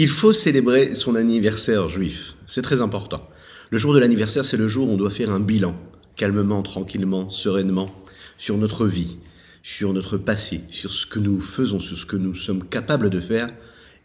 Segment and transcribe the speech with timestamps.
[0.00, 2.36] Il faut célébrer son anniversaire juif.
[2.46, 3.28] C'est très important.
[3.70, 5.76] Le jour de l'anniversaire, c'est le jour où on doit faire un bilan,
[6.14, 7.90] calmement, tranquillement, sereinement,
[8.36, 9.16] sur notre vie,
[9.64, 13.18] sur notre passé, sur ce que nous faisons, sur ce que nous sommes capables de
[13.18, 13.48] faire,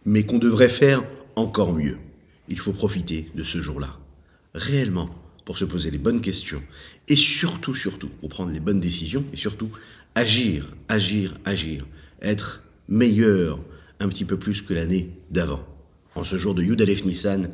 [0.04, 1.04] mais qu'on devrait faire
[1.36, 2.00] encore mieux.
[2.50, 4.00] Il faut profiter de ce jour-là,
[4.55, 5.12] réellement,
[5.46, 6.64] pour se poser les bonnes questions,
[7.07, 9.70] et surtout, surtout, pour prendre les bonnes décisions, et surtout,
[10.16, 11.86] agir, agir, agir,
[12.23, 13.60] être meilleur
[14.00, 15.64] un petit peu plus que l'année d'avant
[16.16, 17.49] en ce jour de Yudalef Nissan,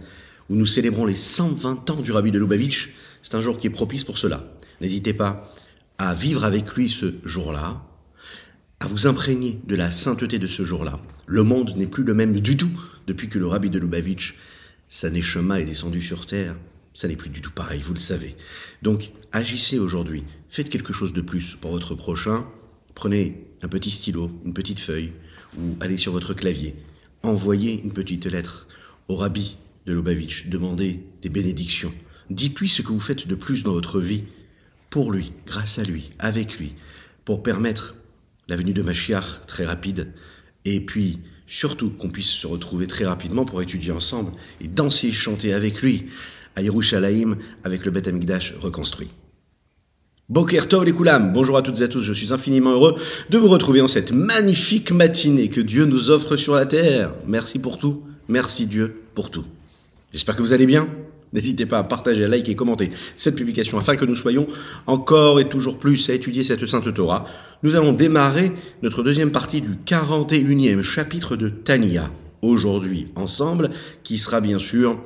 [0.49, 2.89] où nous célébrons les 120 ans du Rabbi de Lubavitch.
[3.21, 4.51] C'est un jour qui est propice pour cela.
[4.81, 5.53] N'hésitez pas
[5.97, 7.83] à vivre avec lui ce jour-là,
[8.79, 10.99] à vous imprégner de la sainteté de ce jour-là.
[11.27, 12.71] Le monde n'est plus le même du tout
[13.07, 14.35] depuis que le Rabbi de Lubavitch,
[14.87, 16.55] sa Neshama, est descendu sur terre.
[16.93, 18.35] Ça n'est plus du tout pareil, vous le savez.
[18.81, 20.23] Donc, agissez aujourd'hui.
[20.49, 22.45] Faites quelque chose de plus pour votre prochain.
[22.95, 25.11] Prenez un petit stylo, une petite feuille,
[25.57, 26.75] ou allez sur votre clavier
[27.23, 28.67] envoyez une petite lettre
[29.07, 31.93] au rabbi de Lubavitch, demandez des bénédictions.
[32.29, 34.23] Dites-lui ce que vous faites de plus dans votre vie,
[34.89, 36.73] pour lui, grâce à lui, avec lui,
[37.25, 37.95] pour permettre
[38.47, 40.13] la venue de Mashiach très rapide,
[40.65, 45.11] et puis surtout qu'on puisse se retrouver très rapidement pour étudier ensemble et danser et
[45.11, 46.05] chanter avec lui
[46.55, 49.09] à Yerushalayim avec le Beth Amikdash reconstruit.
[50.29, 52.93] Boker Tov les Koulam, bonjour à toutes et à tous, je suis infiniment heureux
[53.31, 57.15] de vous retrouver en cette magnifique matinée que Dieu nous offre sur la terre.
[57.25, 59.45] Merci pour tout, merci Dieu pour tout.
[60.13, 60.87] J'espère que vous allez bien.
[61.33, 64.45] N'hésitez pas à partager, à liker et commenter cette publication afin que nous soyons
[64.85, 67.25] encore et toujours plus à étudier cette sainte Torah.
[67.63, 68.51] Nous allons démarrer
[68.83, 72.11] notre deuxième partie du 41e chapitre de Tania
[72.43, 73.71] aujourd'hui ensemble,
[74.03, 74.99] qui sera bien sûr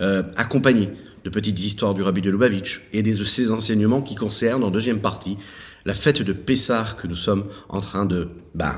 [0.00, 0.88] euh, accompagné
[1.28, 5.00] de petites histoires du Rabbi de Lubavitch et de ses enseignements qui concernent en deuxième
[5.00, 5.36] partie
[5.84, 8.72] la fête de Pessah que nous sommes en train de, ben,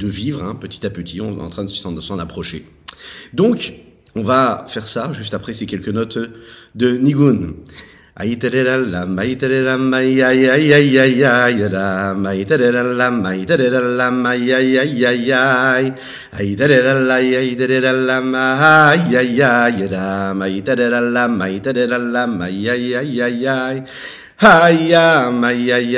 [0.00, 2.66] vivre hein, petit à petit, on est en train de s'en approcher.
[3.34, 3.74] Donc,
[4.16, 6.18] on va faire ça juste après ces quelques notes
[6.74, 7.54] de Nigun.
[8.12, 15.32] Aiterellam, aiterellam, ay ay ay ay ay ay ram, aiterellam, aiterellam, ay ay ay ay
[15.32, 15.86] ay,
[16.36, 23.76] aiterellam, aiterellam, ay ay ay ram, aiterellam, aiterellam, ay ay ay ay ay.
[24.36, 25.96] Hayam, ay ay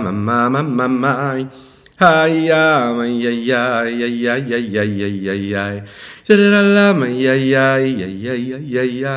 [0.00, 1.44] Ma ma ma ma ma,
[2.00, 5.84] my ya ya ya ya ya ya ya ya.
[6.26, 9.16] Da da da la, my ya ya ya ya ya ya ya.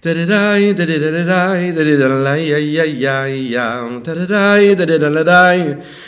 [0.00, 3.26] Da da da da da da da da da da da la ya ya ya
[3.26, 4.00] ya.
[4.00, 5.76] Da da da da da da da da.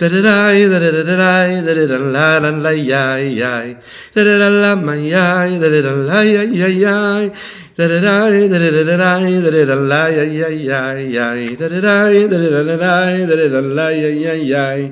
[0.00, 3.76] Da da da da da da da da da da la la la ya ya
[4.14, 7.30] da da da la ma ya da da da la ya ya ya
[7.76, 11.54] da da da da da da da da da da la ya ya ya ya
[11.54, 14.90] da da da da da da da da da la ya ya ya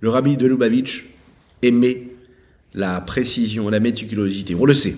[0.00, 1.06] Le rabbi de Lubavitch
[1.60, 2.08] aimait
[2.72, 4.96] la précision, la méticulosité, on le sait.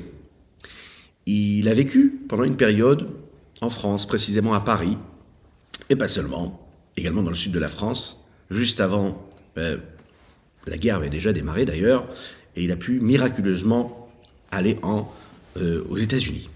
[1.26, 3.08] Il a vécu pendant une période
[3.60, 4.96] en France, précisément à Paris,
[5.90, 6.66] et pas seulement,
[6.96, 9.28] également dans le sud de la France, juste avant,
[9.58, 9.76] euh,
[10.66, 12.08] la guerre avait déjà démarré d'ailleurs,
[12.56, 14.08] et il a pu miraculeusement
[14.52, 15.12] aller en,
[15.58, 16.48] euh, aux États-Unis.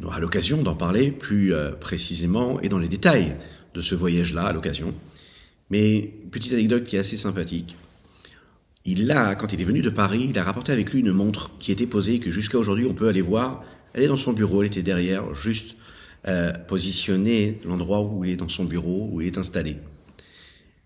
[0.00, 3.36] On aura l'occasion d'en parler plus euh, précisément et dans les détails
[3.74, 4.92] de ce voyage-là à l'occasion.
[5.70, 7.76] Mais petite anecdote qui est assez sympathique.
[8.84, 11.50] Il a, quand il est venu de Paris, il a rapporté avec lui une montre
[11.58, 13.64] qui était posée, que jusqu'à aujourd'hui on peut aller voir.
[13.94, 15.76] Elle est dans son bureau, elle était derrière, juste
[16.28, 19.76] euh, positionnée l'endroit où il est dans son bureau, où il est installé.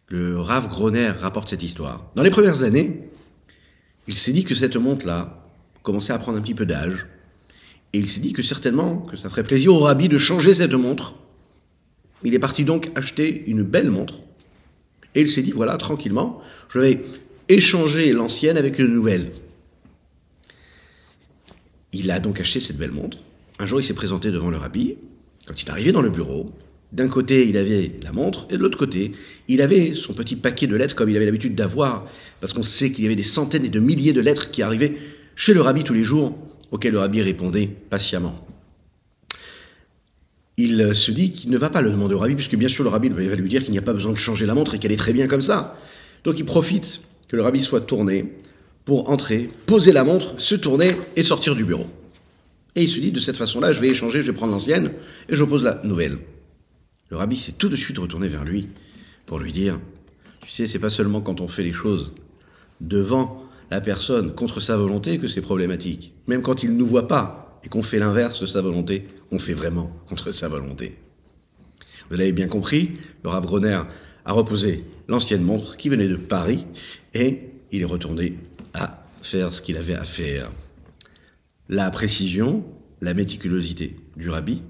[0.09, 2.11] le Rav Groner rapporte cette histoire.
[2.15, 3.09] Dans les premières années,
[4.07, 5.47] il s'est dit que cette montre-là
[5.83, 7.07] commençait à prendre un petit peu d'âge.
[7.93, 10.73] Et il s'est dit que certainement que ça ferait plaisir au rabbi de changer cette
[10.75, 11.15] montre.
[12.23, 14.17] Il est parti donc acheter une belle montre.
[15.15, 17.03] Et il s'est dit, voilà, tranquillement, je vais
[17.49, 19.33] échanger l'ancienne avec une nouvelle.
[21.93, 23.19] Il a donc acheté cette belle montre.
[23.59, 24.97] Un jour, il s'est présenté devant le rabbi.
[25.51, 26.53] Quand il arrivé dans le bureau,
[26.93, 29.11] d'un côté, il avait la montre, et de l'autre côté,
[29.49, 32.07] il avait son petit paquet de lettres comme il avait l'habitude d'avoir,
[32.39, 34.95] parce qu'on sait qu'il y avait des centaines et de milliers de lettres qui arrivaient
[35.35, 36.39] chez le rabbi tous les jours,
[36.71, 38.47] auxquelles le rabbi répondait patiemment.
[40.57, 42.91] Il se dit qu'il ne va pas le demander au rabbi, puisque bien sûr le
[42.91, 44.93] rabbi va lui dire qu'il n'y a pas besoin de changer la montre et qu'elle
[44.93, 45.77] est très bien comme ça.
[46.23, 48.37] Donc il profite que le rabbi soit tourné
[48.85, 51.89] pour entrer, poser la montre, se tourner et sortir du bureau.
[52.77, 54.93] Et il se dit, de cette façon-là, je vais échanger, je vais prendre l'ancienne
[55.29, 56.19] et je pose la nouvelle.
[57.11, 58.69] Le rabbi s'est tout de suite retourné vers lui
[59.27, 59.81] pour lui dire,
[60.43, 62.13] tu sais, c'est pas seulement quand on fait les choses
[62.81, 66.13] devant la personne contre sa volonté que c'est problématique.
[66.27, 69.39] Même quand il ne nous voit pas et qu'on fait l'inverse de sa volonté, on
[69.39, 70.97] fait vraiment contre sa volonté.
[72.11, 73.83] Vous l'avez bien compris, le Rav Groner
[74.25, 76.67] a reposé l'ancienne montre qui venait de Paris
[77.15, 77.41] et
[77.71, 78.39] il est retourné
[78.75, 80.51] à faire ce qu'il avait à faire.
[81.73, 82.65] La précision,
[83.01, 84.61] la méticulosité du rabbi,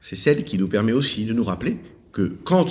[0.00, 1.76] c'est celle qui nous permet aussi de nous rappeler
[2.12, 2.66] que quand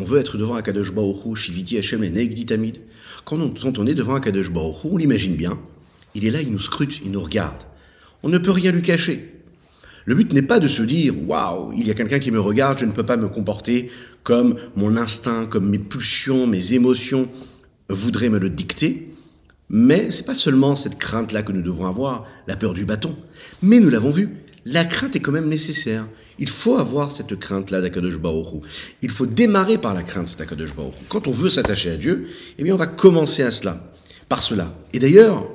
[0.00, 2.80] on veut être devant Akadosh Baruch Shiviti Hashem et Tamid,
[3.24, 5.56] quand on, est devant Akadosh Baruch on l'imagine bien,
[6.16, 7.62] il est là, il nous scrute, il nous regarde.
[8.24, 9.32] On ne peut rien lui cacher.
[10.04, 12.80] Le but n'est pas de se dire waouh, il y a quelqu'un qui me regarde,
[12.80, 13.88] je ne peux pas me comporter
[14.24, 17.28] comme mon instinct, comme mes pulsions, mes émotions
[17.88, 19.11] voudraient me le dicter.
[19.72, 23.16] Mais c'est pas seulement cette crainte-là que nous devons avoir, la peur du bâton.
[23.62, 24.36] Mais nous l'avons vu,
[24.66, 26.06] la crainte est quand même nécessaire.
[26.38, 28.62] Il faut avoir cette crainte-là d'Akadosh Baruch
[29.00, 32.28] Il faut démarrer par la crainte d'Akadosh Baruch Quand on veut s'attacher à Dieu,
[32.58, 33.92] eh bien on va commencer à cela,
[34.28, 34.74] par cela.
[34.92, 35.48] Et d'ailleurs,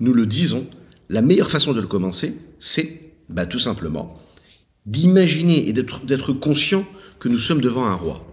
[0.00, 0.66] nous le disons,
[1.10, 4.18] la meilleure façon de le commencer, c'est bah, tout simplement
[4.86, 6.84] d'imaginer et d'être conscient
[7.20, 8.26] que nous sommes devant un roi.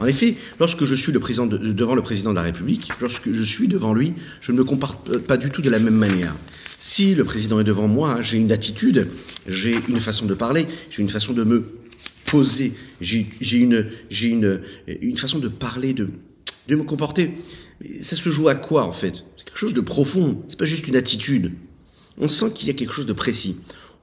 [0.00, 3.92] En effet, lorsque je suis devant le président de la République, lorsque je suis devant
[3.92, 6.34] lui, je ne me comporte pas du tout de la même manière.
[6.78, 9.08] Si le président est devant moi, j'ai une attitude,
[9.46, 11.64] j'ai une façon de parler, j'ai une façon de me
[12.24, 14.62] poser, j'ai une, une,
[15.02, 16.08] une façon de parler, de,
[16.68, 17.32] de me comporter.
[18.00, 19.24] Ça se joue à quoi en fait?
[19.36, 20.42] C'est quelque chose de profond.
[20.48, 21.52] C'est pas juste une attitude.
[22.16, 23.56] On sent qu'il y a quelque chose de précis.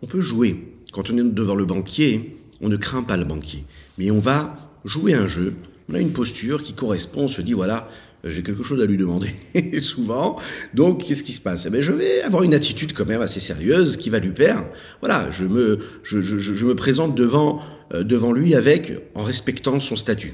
[0.04, 0.74] On peut jouer.
[0.92, 3.66] Quand on est devant le banquier, on ne craint pas le banquier,
[3.98, 5.54] mais on va jouer un jeu.
[5.90, 7.24] On a une posture qui correspond.
[7.24, 7.90] On se dit voilà,
[8.24, 9.30] j'ai quelque chose à lui demander
[9.80, 10.38] souvent.
[10.74, 11.66] Donc, qu'est-ce qui se passe?
[11.66, 14.70] Eh ben, Je vais avoir une attitude quand même assez sérieuse qui va lui plaire.
[15.02, 17.62] Voilà, je me, je, je, je me présente devant,
[17.94, 20.34] euh, devant lui avec, en respectant son statut.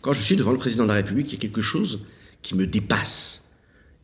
[0.00, 2.00] Quand je suis devant le président de la République, il y a quelque chose
[2.42, 3.52] qui me dépasse,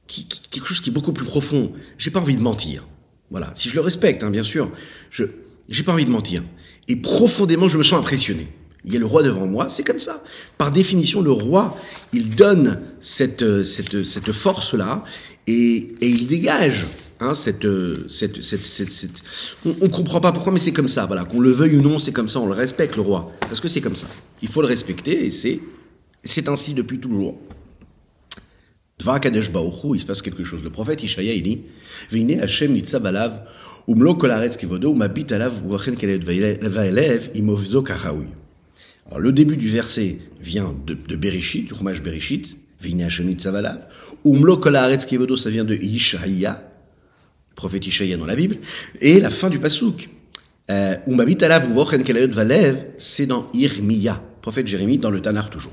[0.07, 1.73] qui, quelque chose qui est beaucoup plus profond.
[1.99, 2.87] J'ai pas envie de mentir.
[3.31, 4.71] Voilà, si je le respecte, hein, bien sûr,
[5.11, 5.25] je
[5.69, 6.43] j'ai pas envie de mentir.
[6.87, 8.49] Et profondément, je me sens impressionné.
[8.85, 10.23] Il y a le roi devant moi, c'est comme ça.
[10.57, 11.77] Par définition, le roi,
[12.13, 15.05] il donne cette, cette, cette force-là
[15.47, 16.87] et, et il dégage
[17.21, 17.67] hein, cette,
[18.09, 19.23] cette, cette, cette,
[19.67, 21.07] On, on comprend pas pourquoi, mais c'est comme ça.
[21.07, 22.41] Voilà, qu'on le veuille ou non, c'est comme ça.
[22.41, 24.07] On le respecte, le roi, parce que c'est comme ça.
[24.43, 25.61] Il faut le respecter et c'est
[26.25, 27.39] c'est ainsi depuis toujours.
[28.99, 30.65] Devant Akadosh Baruch il se passe quelque chose.
[30.65, 31.63] Le prophète Ishaïa, il dit,
[32.11, 33.43] Vine Hashem nitzav alav,
[33.87, 38.27] umlo kol haaretz kivodo, umabit alav, uachen kelet vaelev, imovzo kachaoui.
[39.09, 43.87] Alors, le début du verset vient de, de Bereshit, du Chumash Bereshit, Vine Hashem Nitzavalav.
[44.25, 46.71] Umlo kol ça vient de Ishaïa,
[47.55, 48.59] prophète Ishaïa dans la Bible.
[49.01, 50.11] Et la fin du pasouk,
[50.71, 55.73] euh, Umabit alav, uvochen kelet valev, c'est dans Irmiya, prophète Jérémie, dans le Tanar toujours.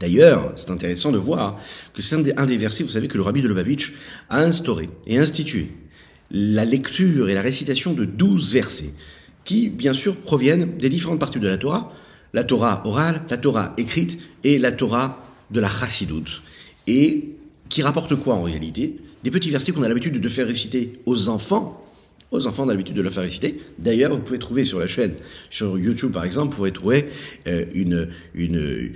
[0.00, 1.58] D'ailleurs, c'est intéressant de voir
[1.94, 3.94] que c'est un un des versets, vous savez, que le rabbi de Lubavitch
[4.28, 5.70] a instauré et institué
[6.30, 8.92] la lecture et la récitation de douze versets,
[9.44, 11.92] qui, bien sûr, proviennent des différentes parties de la Torah,
[12.32, 16.42] la Torah orale, la Torah écrite et la Torah de la Chassidut.
[16.86, 17.34] Et
[17.68, 18.96] qui rapportent quoi en réalité?
[19.24, 21.84] Des petits versets qu'on a l'habitude de faire réciter aux enfants,
[22.30, 23.60] aux enfants, on a l'habitude de le faire réciter.
[23.78, 25.14] D'ailleurs, vous pouvez trouver sur la chaîne,
[25.50, 27.06] sur YouTube par exemple, vous pourrez trouver
[27.46, 28.92] euh, une, une,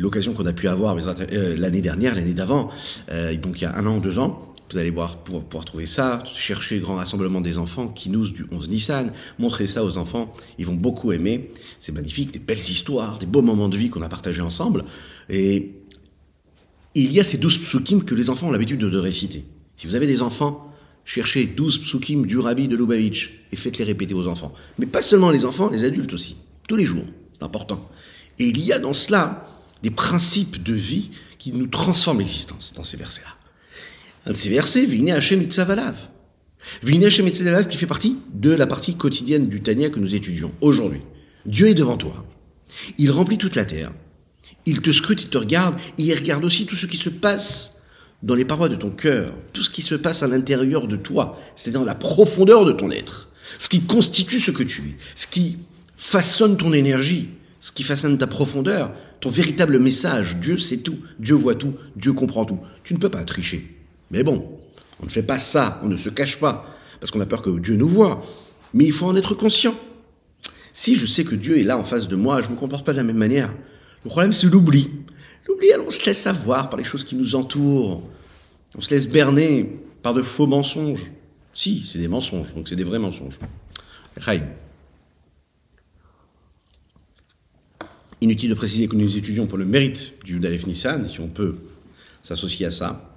[0.00, 2.70] l'occasion qu'on a pu avoir euh, l'année dernière, l'année d'avant,
[3.10, 5.86] euh, donc il y a un an, deux ans, vous allez voir pour pouvoir trouver
[5.86, 10.32] ça, chercher grand rassemblement des enfants, qui nous du 11 Nissan, montrer ça aux enfants,
[10.58, 11.50] ils vont beaucoup aimer.
[11.78, 14.84] C'est magnifique, des belles histoires, des beaux moments de vie qu'on a partagés ensemble.
[15.28, 15.72] Et
[16.94, 19.44] il y a ces douze psukim que les enfants ont l'habitude de, réciter.
[19.76, 20.72] Si vous avez des enfants,
[21.04, 24.52] cherchez 12 psukim du rabbi de Lubavitch et faites-les répéter aux enfants.
[24.78, 26.36] Mais pas seulement les enfants, les adultes aussi.
[26.68, 27.04] Tous les jours.
[27.32, 27.88] C'est important.
[28.38, 29.46] Et il y a dans cela
[29.82, 33.39] des principes de vie qui nous transforment l'existence dans ces versets-là.
[34.26, 35.96] Un de ces versets, Vine Hashem Itzavalav.
[36.82, 40.52] Vine Hashem Itzavalav qui fait partie de la partie quotidienne du Tania que nous étudions
[40.60, 41.00] aujourd'hui.
[41.46, 42.26] Dieu est devant toi.
[42.98, 43.92] Il remplit toute la terre.
[44.66, 47.82] Il te scrute, il te regarde, il regarde aussi tout ce qui se passe
[48.22, 51.40] dans les parois de ton cœur, tout ce qui se passe à l'intérieur de toi,
[51.56, 55.26] c'est-à-dire dans la profondeur de ton être, ce qui constitue ce que tu es, ce
[55.26, 55.58] qui
[55.96, 60.36] façonne ton énergie, ce qui façonne ta profondeur, ton véritable message.
[60.36, 62.58] Dieu sait tout, Dieu voit tout, Dieu comprend tout.
[62.84, 63.79] Tu ne peux pas tricher.
[64.10, 64.58] Mais bon,
[65.00, 66.66] on ne fait pas ça, on ne se cache pas,
[66.98, 68.22] parce qu'on a peur que Dieu nous voit.
[68.74, 69.74] Mais il faut en être conscient.
[70.72, 72.86] Si je sais que Dieu est là en face de moi, je ne me comporte
[72.86, 73.52] pas de la même manière.
[74.04, 74.90] Le problème, c'est l'oubli.
[75.46, 78.02] L'oubli, alors on se laisse avoir par les choses qui nous entourent.
[78.76, 81.10] On se laisse berner par de faux mensonges.
[81.52, 83.38] Si, c'est des mensonges, donc c'est des vrais mensonges.
[88.20, 91.56] Inutile de préciser que nous étudions pour le mérite du Dalef Nissan, si on peut
[92.22, 93.09] s'associer à ça.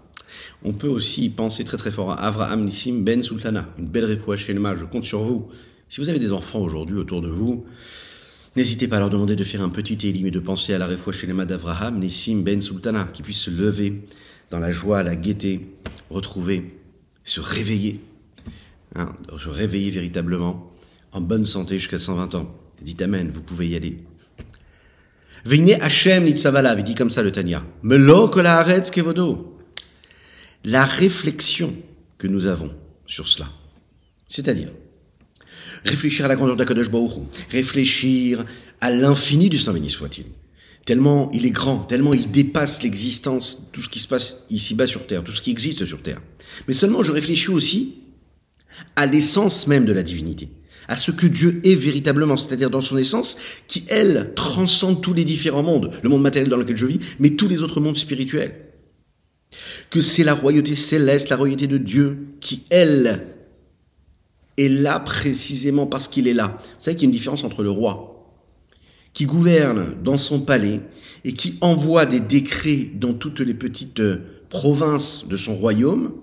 [0.64, 4.38] On peut aussi penser très très fort à Avraham Nissim Ben Sultana, une belle réfoua
[4.38, 5.50] Shelma, je compte sur vous.
[5.90, 7.66] Si vous avez des enfants aujourd'hui autour de vous,
[8.56, 10.88] n'hésitez pas à leur demander de faire un petit élim et de penser à la
[10.88, 14.02] réfoua Shelma d'Avraham Nissim Ben Sultana, qui puisse se lever
[14.52, 15.76] dans la joie, la gaieté,
[16.10, 16.80] retrouver,
[17.24, 18.00] se réveiller,
[18.96, 20.72] hein, se réveiller véritablement,
[21.12, 22.56] en bonne santé jusqu'à 120 ans.
[22.82, 24.04] Dites Amen, vous pouvez y aller.
[25.46, 27.64] Veine Hashem Nitzavalav, il dit comme ça le Tanya.
[27.84, 29.53] Melo kevodo.
[30.64, 31.76] La réflexion
[32.18, 32.72] que nous avons
[33.06, 33.50] sur cela.
[34.28, 34.70] C'est-à-dire,
[35.86, 36.90] réfléchir à la grandeur d'Akadosh
[37.52, 38.46] réfléchir
[38.82, 40.26] à l'infini du Saint béni soit-il.
[40.86, 45.08] Tellement il est grand, tellement il dépasse l'existence, tout ce qui se passe ici-bas sur
[45.08, 46.22] Terre, tout ce qui existe sur Terre.
[46.68, 47.96] Mais seulement je réfléchis aussi
[48.96, 50.50] à l'essence même de la divinité
[50.88, 55.24] à ce que Dieu est véritablement, c'est-à-dire dans son essence, qui, elle, transcende tous les
[55.24, 58.54] différents mondes, le monde matériel dans lequel je vis, mais tous les autres mondes spirituels.
[59.94, 63.28] Que c'est la royauté céleste, la royauté de Dieu, qui, elle,
[64.58, 66.58] est là précisément parce qu'il est là.
[66.60, 68.34] Vous savez qu'il y a une différence entre le roi,
[69.14, 70.82] qui gouverne dans son palais
[71.24, 76.14] et qui envoie des décrets dans toutes les petites euh, provinces de son royaume,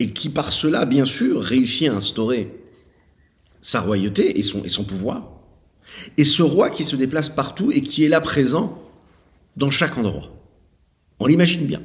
[0.00, 2.58] et qui par cela, bien sûr, réussit à instaurer
[3.60, 5.30] sa royauté et son, et son pouvoir.
[6.16, 8.82] Et ce roi qui se déplace partout et qui est là présent
[9.58, 10.32] dans chaque endroit.
[11.20, 11.82] On l'imagine bien.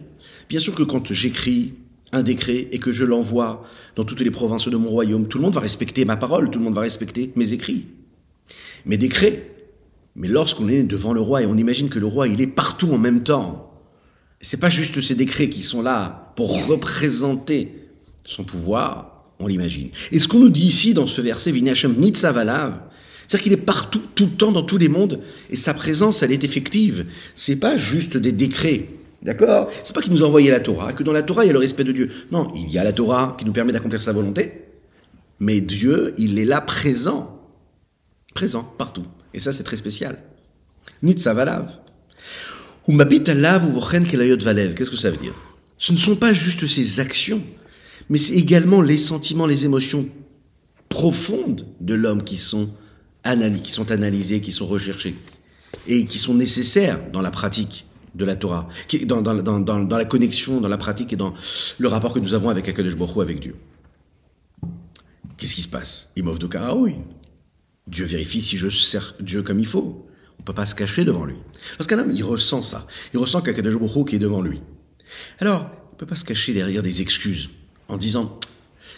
[0.49, 1.73] Bien sûr que quand j'écris
[2.11, 5.43] un décret et que je l'envoie dans toutes les provinces de mon royaume, tout le
[5.43, 7.87] monde va respecter ma parole, tout le monde va respecter mes écrits,
[8.85, 9.49] mes décrets.
[10.15, 12.91] Mais lorsqu'on est devant le roi et on imagine que le roi il est partout
[12.91, 13.81] en même temps,
[14.41, 17.89] c'est pas juste ces décrets qui sont là pour représenter
[18.25, 19.89] son pouvoir, on l'imagine.
[20.11, 22.81] Et ce qu'on nous dit ici dans ce verset, Vinasham Nitzavalav,
[23.25, 26.31] c'est-à-dire qu'il est partout, tout le temps, dans tous les mondes, et sa présence, elle
[26.31, 27.05] est effective.
[27.35, 28.89] C'est pas juste des décrets.
[29.23, 31.49] D'accord C'est pas qu'il nous a envoyé la Torah, que dans la Torah, il y
[31.49, 32.11] a le respect de Dieu.
[32.31, 34.65] Non, il y a la Torah qui nous permet d'accomplir sa volonté,
[35.39, 37.39] mais Dieu, il est là présent.
[38.35, 39.05] Présent, partout.
[39.33, 40.17] Et ça, c'est très spécial.
[41.01, 41.79] Nitzavalav.
[42.85, 43.21] Qu'est-ce
[44.91, 45.33] que ça veut dire?
[45.77, 47.41] Ce ne sont pas juste ces actions
[48.09, 50.07] mais c'est également les sentiments, les émotions
[50.89, 52.69] profondes de l'homme qui sont
[53.63, 55.15] qui sont analysées, qui sont recherchées
[55.87, 60.61] et qui sont nécessaires dans la pratique de la Torah, qui, dans, dans, la connexion,
[60.61, 61.33] dans la pratique et dans
[61.79, 63.55] le rapport que nous avons avec Akadosh Baruch avec Dieu.
[65.37, 66.11] Qu'est-ce qui se passe?
[66.15, 66.95] Il m'offre de karaoui.
[67.87, 70.07] Dieu vérifie si je sers Dieu comme il faut.
[70.39, 71.35] On peut pas se cacher devant lui.
[71.77, 72.87] Parce qu'un homme, il ressent ça.
[73.13, 74.61] Il ressent qu'Akadosh Baruch qui est devant lui.
[75.39, 77.49] Alors, on peut pas se cacher derrière des excuses
[77.87, 78.39] en disant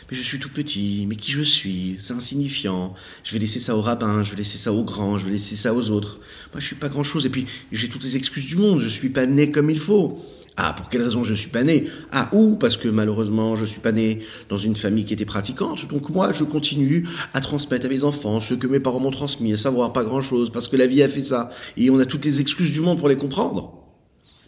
[0.09, 2.93] mais je suis tout petit, mais qui je suis, c'est insignifiant.
[3.23, 5.55] Je vais laisser ça au rabbin, je vais laisser ça aux grands, je vais laisser
[5.55, 6.19] ça aux autres.
[6.53, 7.25] Moi, je suis pas grand chose.
[7.25, 8.79] Et puis, j'ai toutes les excuses du monde.
[8.79, 10.23] Je suis pas né comme il faut.
[10.57, 11.85] Ah, pour quelle raison je suis pas né?
[12.11, 15.87] Ah, ou parce que malheureusement, je suis pas né dans une famille qui était pratiquante.
[15.89, 19.51] Donc moi, je continue à transmettre à mes enfants ce que mes parents m'ont transmis,
[19.51, 21.49] à savoir pas grand chose, parce que la vie a fait ça.
[21.75, 23.73] Et on a toutes les excuses du monde pour les comprendre.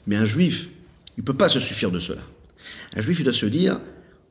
[0.06, 0.70] Mais un juif,
[1.18, 2.22] il peut pas se suffire de cela.
[2.96, 3.82] Un juif, il doit se dire,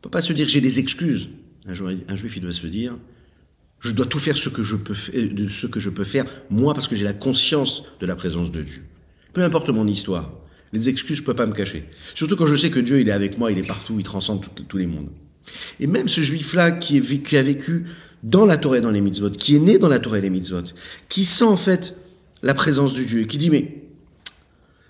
[0.07, 1.29] peut pas se dire j'ai des excuses.
[1.67, 2.97] Un, juif, il doit se dire
[3.81, 6.75] je dois tout faire ce que je peux, de ce que je peux faire, moi,
[6.75, 8.85] parce que j'ai la conscience de la présence de Dieu.
[9.33, 10.33] Peu importe mon histoire,
[10.73, 11.85] les excuses, je peux pas me cacher.
[12.15, 14.47] Surtout quand je sais que Dieu, il est avec moi, il est partout, il transcende
[14.67, 15.11] tous les mondes.
[15.79, 17.85] Et même ce juif-là qui, qui a vécu
[18.23, 20.31] dans la Torah et dans les mitzvot, qui est né dans la Torah et les
[20.31, 20.65] mitzvot,
[21.09, 21.99] qui sent en fait
[22.43, 23.85] la présence de Dieu et qui dit mais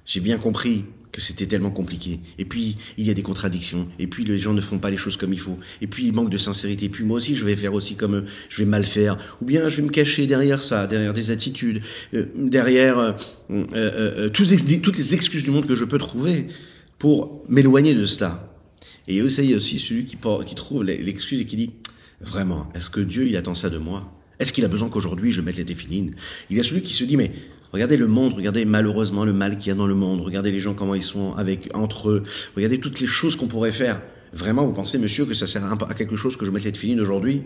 [0.05, 0.85] j'ai bien compris
[1.17, 2.21] que c'était tellement compliqué.
[2.39, 3.89] Et puis, il y a des contradictions.
[3.99, 5.57] Et puis, les gens ne font pas les choses comme il faut.
[5.81, 6.85] Et puis, il manque de sincérité.
[6.85, 8.25] Et puis, moi aussi, je vais faire aussi comme eux.
[8.51, 9.17] Je vais mal faire.
[9.41, 11.81] Ou bien, je vais me cacher derrière ça, derrière des attitudes,
[12.13, 13.13] euh, derrière euh,
[13.51, 16.49] euh, toutes les excuses du monde que je peux trouver
[16.99, 18.53] pour m'éloigner de cela.
[19.09, 21.71] Et aussi, il y a aussi celui qui, qui trouve l'excuse et qui dit,
[22.21, 24.13] vraiment, est-ce que Dieu, il attend ça de moi?
[24.39, 26.15] Est-ce qu'il a besoin qu'aujourd'hui je mette les définines
[26.51, 27.33] Il y a celui qui se dit, mais
[27.77, 30.61] Regardez le monde, regardez malheureusement le mal qu'il y a dans le monde, regardez les
[30.61, 32.23] gens comment ils sont avec entre eux,
[32.57, 34.01] regardez toutes les choses qu'on pourrait faire.
[34.33, 37.03] Vraiment, vous pensez, monsieur, que ça sert à quelque chose que je mette les filines
[37.03, 37.43] aujourd'hui?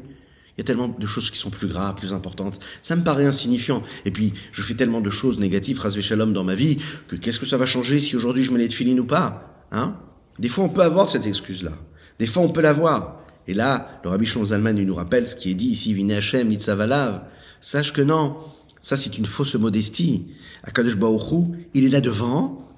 [0.56, 2.60] Il y a tellement de choses qui sont plus graves, plus importantes.
[2.80, 3.82] Ça me paraît insignifiant.
[4.04, 7.40] Et puis, je fais tellement de choses négatives, rasvé shalom, dans ma vie, que qu'est-ce
[7.40, 9.66] que ça va changer si aujourd'hui je mets les filines ou pas?
[9.72, 9.96] Hein?
[10.38, 11.72] Des fois, on peut avoir cette excuse-là.
[12.20, 13.24] Des fois, on peut l'avoir.
[13.48, 16.46] Et là, le rabbi Zalman, il nous rappelle ce qui est dit ici, Vine Hashem,
[16.46, 17.24] Nitzavalav.
[17.60, 18.36] Sache que non,
[18.82, 20.26] ça, c'est une fausse modestie.
[20.62, 22.68] Akadosh Baruch il est là devant,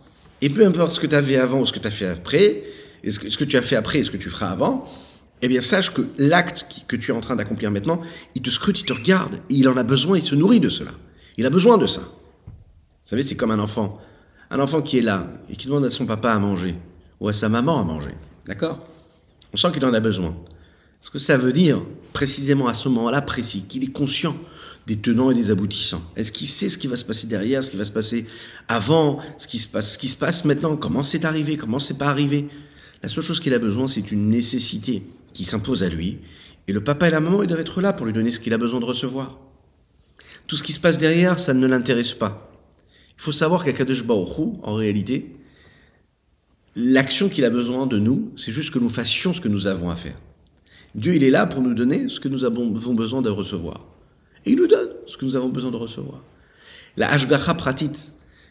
[0.41, 2.07] et peu importe ce que tu as fait avant ou ce que tu as fait
[2.07, 2.65] après,
[3.05, 4.89] et ce que, tu as fait après et ce que tu feras avant,
[5.41, 8.01] eh bien, sache que l'acte que tu es en train d'accomplir maintenant,
[8.35, 10.69] il te scrute, il te regarde, et il en a besoin, il se nourrit de
[10.69, 10.93] cela.
[11.37, 12.01] Il a besoin de ça.
[12.01, 13.99] Vous savez, c'est comme un enfant.
[14.51, 16.77] Un enfant qui est là, et qui demande à son papa à manger,
[17.19, 18.15] ou à sa maman à manger.
[18.47, 18.87] D'accord?
[19.53, 20.37] On sent qu'il en a besoin.
[21.01, 21.83] Ce que ça veut dire,
[22.13, 24.37] précisément à ce moment-là précis, qu'il est conscient
[24.87, 27.71] des tenants et des aboutissants Est-ce qu'il sait ce qui va se passer derrière, ce
[27.71, 28.27] qui va se passer
[28.69, 31.99] avant, ce qui se passe, ce qui se passe maintenant, comment c'est arrivé, comment c'est
[31.99, 32.49] pas arrivé?
[33.03, 36.19] La seule chose qu'il a besoin, c'est une nécessité qui s'impose à lui.
[36.69, 38.55] Et le papa et la maman, ils doivent être là pour lui donner ce qu'il
[38.55, 39.39] a besoin de recevoir.
[40.47, 42.53] Tout ce qui se passe derrière, ça ne l'intéresse pas.
[43.17, 45.33] Il faut savoir qu'à Kadesh en réalité,
[46.77, 49.91] l'action qu'il a besoin de nous, c'est juste que nous fassions ce que nous avons
[49.91, 50.19] à faire.
[50.95, 53.92] Dieu, il est là pour nous donner ce que nous avons besoin de recevoir.
[54.45, 56.23] Et il nous donne ce que nous avons besoin de recevoir.
[56.97, 57.91] La Ashgacha pratit,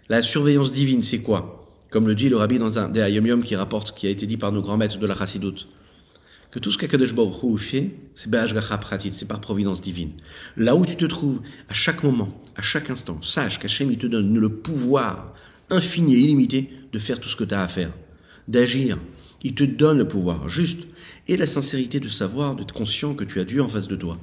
[0.10, 1.68] la surveillance divine, c'est quoi?
[1.90, 4.38] Comme le dit le rabbi dans un des Ayom qui rapporte, qui a été dit
[4.38, 5.68] par nos grands maîtres de la Chassidoute,
[6.50, 10.12] que tout ce qu'Akadosh Baruch fait, c'est Ashgacha pratit, c'est par providence divine.
[10.58, 14.08] Là où tu te trouves, à chaque moment, à chaque instant, sache qu'Hachem, il te
[14.08, 15.34] donne le pouvoir
[15.70, 17.92] infini et illimité de faire tout ce que tu as à faire,
[18.48, 18.98] d'agir.
[19.44, 20.88] Il te donne le pouvoir, juste,
[21.28, 24.18] et la sincérité de savoir, d'être conscient que tu as Dieu en face de toi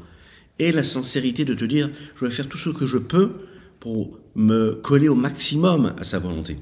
[0.58, 3.32] et la sincérité de te dire, je vais faire tout ce que je peux
[3.80, 6.58] pour me coller au maximum à sa volonté.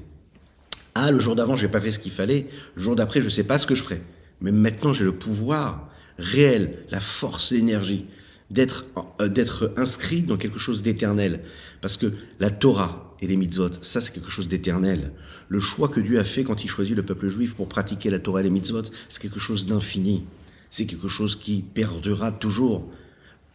[0.95, 2.47] Ah, le jour d'avant, j'ai pas fait ce qu'il fallait.
[2.75, 4.01] Le jour d'après, je sais pas ce que je ferai.
[4.41, 8.05] Mais maintenant, j'ai le pouvoir réel, la force, l'énergie
[8.49, 8.87] d'être
[9.21, 11.41] euh, d'être inscrit dans quelque chose d'éternel.
[11.81, 12.07] Parce que
[12.39, 15.11] la Torah et les mitzvot, ça c'est quelque chose d'éternel.
[15.49, 18.19] Le choix que Dieu a fait quand il choisit le peuple juif pour pratiquer la
[18.19, 20.23] Torah et les mitzvot, c'est quelque chose d'infini.
[20.69, 22.89] C'est quelque chose qui perdura toujours.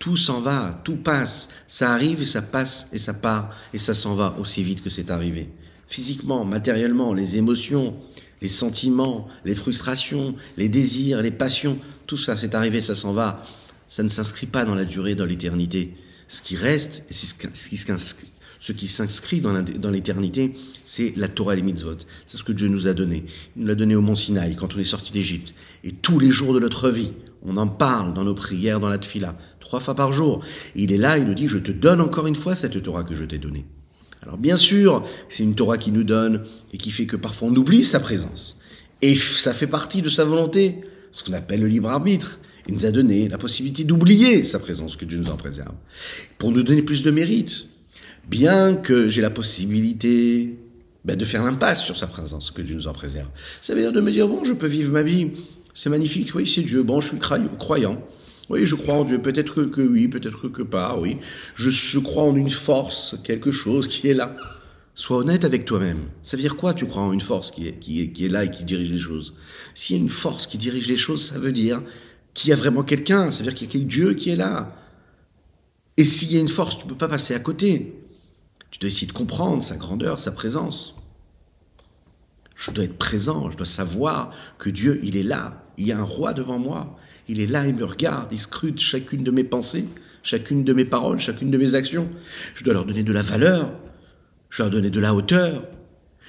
[0.03, 1.51] Tout s'en va, tout passe.
[1.69, 4.91] Ça arrive et ça passe et ça part et ça s'en va aussi vite que
[4.91, 5.49] c'est arrivé.
[5.87, 7.95] Physiquement, matériellement, les émotions,
[8.41, 13.45] les sentiments, les frustrations, les désirs, les passions, tout ça, c'est arrivé, ça s'en va.
[13.87, 15.95] Ça ne s'inscrit pas dans la durée, dans l'éternité.
[16.27, 21.99] Ce qui reste, et ce qui s'inscrit dans l'éternité, c'est la Torah et les mitzvot.
[22.27, 23.25] C'est ce que Dieu nous a donné.
[23.55, 25.55] Il nous l'a donné au mont Sinaï quand on est sorti d'Égypte.
[25.85, 27.13] Et tous les jours de notre vie,
[27.45, 29.37] on en parle dans nos prières, dans la tfila
[29.73, 30.45] trois fois par jour.
[30.75, 33.17] il est là, il nous dit, je te donne encore une fois cette Torah que
[33.17, 33.65] je t'ai donnée.
[34.23, 37.57] Alors bien sûr, c'est une Torah qui nous donne et qui fait que parfois on
[37.57, 38.59] oublie sa présence.
[39.01, 42.39] Et ça fait partie de sa volonté, ce qu'on appelle le libre arbitre.
[42.69, 45.75] Il nous a donné la possibilité d'oublier sa présence, que Dieu nous en préserve,
[46.37, 47.69] pour nous donner plus de mérite.
[48.29, 50.55] Bien que j'ai la possibilité
[51.07, 53.31] ben, de faire l'impasse sur sa présence, que Dieu nous en préserve.
[53.63, 55.31] Ça veut dire de me dire, bon, je peux vivre ma vie,
[55.73, 57.99] c'est magnifique, oui, c'est Dieu, bon, je suis croyant,
[58.53, 59.19] oui, je crois en Dieu.
[59.19, 61.17] Peut-être que, oui, peut-être que pas, oui.
[61.55, 64.37] Je, crois en une force, quelque chose qui est là.
[64.95, 66.01] Sois honnête avec toi-même.
[66.23, 68.29] Ça veut dire quoi tu crois en une force qui est, qui est, qui est
[68.29, 69.35] là et qui dirige les choses?
[69.75, 71.83] S'il y a une force qui dirige les choses, ça veut dire
[72.35, 73.31] qu'il y a vraiment quelqu'un.
[73.31, 74.77] Ça veut dire qu'il y a Dieu qui est là.
[75.97, 77.95] Et s'il y a une force, tu peux pas passer à côté.
[78.71, 80.95] Tu dois essayer de comprendre sa grandeur, sa présence.
[82.55, 85.65] Je dois être présent, je dois savoir que Dieu, il est là.
[85.79, 86.99] Il y a un roi devant moi.
[87.29, 89.85] Il est là, il me regarde, il scrute chacune de mes pensées,
[90.23, 92.09] chacune de mes paroles, chacune de mes actions.
[92.55, 93.71] Je dois leur donner de la valeur,
[94.51, 95.65] je dois leur donner de la hauteur,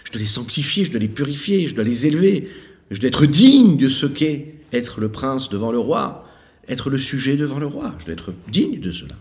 [0.04, 2.50] je dois les sanctifier, je dois les purifier, je dois les élever,
[2.92, 6.28] je dois être digne de ce qu'est être le prince devant le roi,
[6.68, 7.96] être le sujet devant le roi.
[8.00, 9.16] Je dois être digne de cela.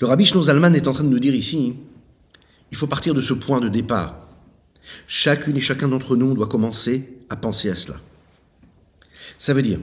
[0.00, 1.74] Le rabbi Zalman est en train de nous dire ici,
[2.70, 4.23] il faut partir de ce point de départ.
[5.06, 8.00] Chacune et chacun d'entre nous doit commencer à penser à cela.
[9.38, 9.80] Ça veut dire,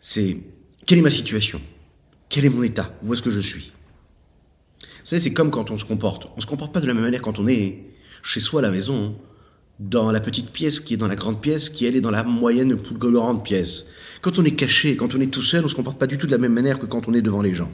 [0.00, 0.38] c'est
[0.86, 1.60] quelle est ma situation?
[2.28, 2.94] Quel est mon état?
[3.02, 3.72] Où est-ce que je suis?
[5.04, 6.28] Savez, c'est comme quand on se comporte.
[6.36, 7.84] On se comporte pas de la même manière quand on est
[8.22, 9.16] chez soi à la maison,
[9.78, 12.24] dans la petite pièce qui est dans la grande pièce, qui elle est dans la
[12.24, 13.86] moyenne ou plus grande pièce.
[14.20, 16.26] Quand on est caché, quand on est tout seul, on se comporte pas du tout
[16.26, 17.70] de la même manière que quand on est devant les gens.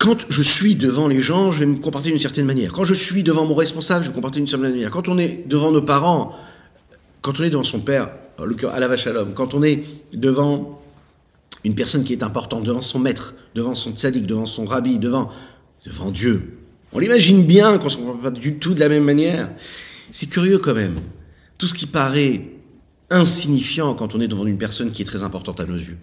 [0.00, 2.72] Quand je suis devant les gens, je vais me comporter d'une certaine manière.
[2.72, 4.90] Quand je suis devant mon responsable, je vais me comporter d'une certaine manière.
[4.90, 6.34] Quand on est devant nos parents,
[7.20, 8.08] quand on est devant son père,
[8.72, 9.84] à la vache à l'homme, quand on est
[10.14, 10.80] devant
[11.64, 15.30] une personne qui est importante, devant son maître, devant son tzaddik, devant son rabbi, devant,
[15.84, 16.56] devant Dieu,
[16.94, 19.50] on l'imagine bien qu'on ne se comporte pas du tout de la même manière.
[20.10, 20.98] C'est curieux quand même.
[21.58, 22.46] Tout ce qui paraît
[23.10, 25.98] insignifiant quand on est devant une personne qui est très importante à nos yeux.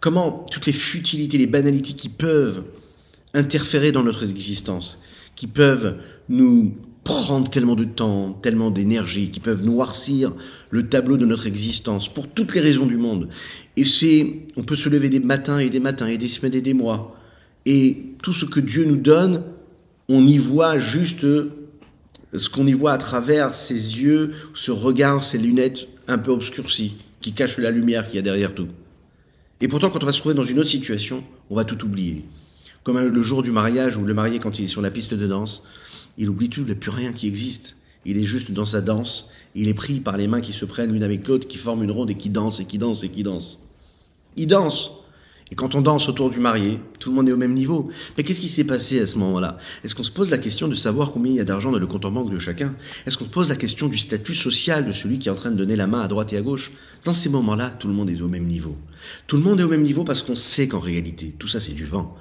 [0.00, 2.62] Comment toutes les futilités, les banalités qui peuvent
[3.36, 5.00] interférer dans notre existence,
[5.36, 5.96] qui peuvent
[6.28, 10.32] nous prendre tellement de temps, tellement d'énergie, qui peuvent noircir
[10.70, 13.28] le tableau de notre existence pour toutes les raisons du monde.
[13.76, 16.62] Et c'est, on peut se lever des matins et des matins et des semaines et
[16.62, 17.16] des mois.
[17.64, 19.44] Et tout ce que Dieu nous donne,
[20.08, 21.26] on y voit juste
[22.34, 26.96] ce qu'on y voit à travers ses yeux, ce regard, ces lunettes un peu obscurcies,
[27.20, 28.68] qui cachent la lumière qu'il y a derrière tout.
[29.60, 32.24] Et pourtant, quand on va se trouver dans une autre situation, on va tout oublier.
[32.86, 35.26] Comme le jour du mariage, où le marié, quand il est sur la piste de
[35.26, 35.64] danse,
[36.18, 37.78] il oublie tout, il n'y a plus rien qui existe.
[38.04, 40.92] Il est juste dans sa danse, il est pris par les mains qui se prennent
[40.92, 43.24] l'une avec l'autre, qui forment une ronde et qui dansent et qui dansent et qui
[43.24, 43.58] dansent.
[44.36, 44.92] Il danse.
[45.50, 47.88] Et quand on danse autour du marié, tout le monde est au même niveau.
[48.16, 49.58] Mais qu'est-ce qui s'est passé à ce moment-là?
[49.82, 51.86] Est-ce qu'on se pose la question de savoir combien il y a d'argent dans le
[51.88, 52.76] compte en banque de chacun?
[53.04, 55.50] Est-ce qu'on se pose la question du statut social de celui qui est en train
[55.50, 56.70] de donner la main à droite et à gauche?
[57.04, 58.76] Dans ces moments-là, tout le monde est au même niveau.
[59.26, 61.74] Tout le monde est au même niveau parce qu'on sait qu'en réalité, tout ça c'est
[61.74, 62.16] du vent.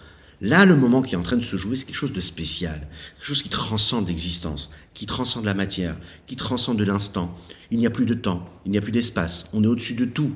[0.46, 2.88] Là, le moment qui est en train de se jouer, c'est quelque chose de spécial,
[3.16, 7.36] quelque chose qui transcende l'existence, qui transcende la matière, qui transcende de l'instant.
[7.72, 10.06] Il n'y a plus de temps, il n'y a plus d'espace, on est au-dessus de
[10.06, 10.34] tout,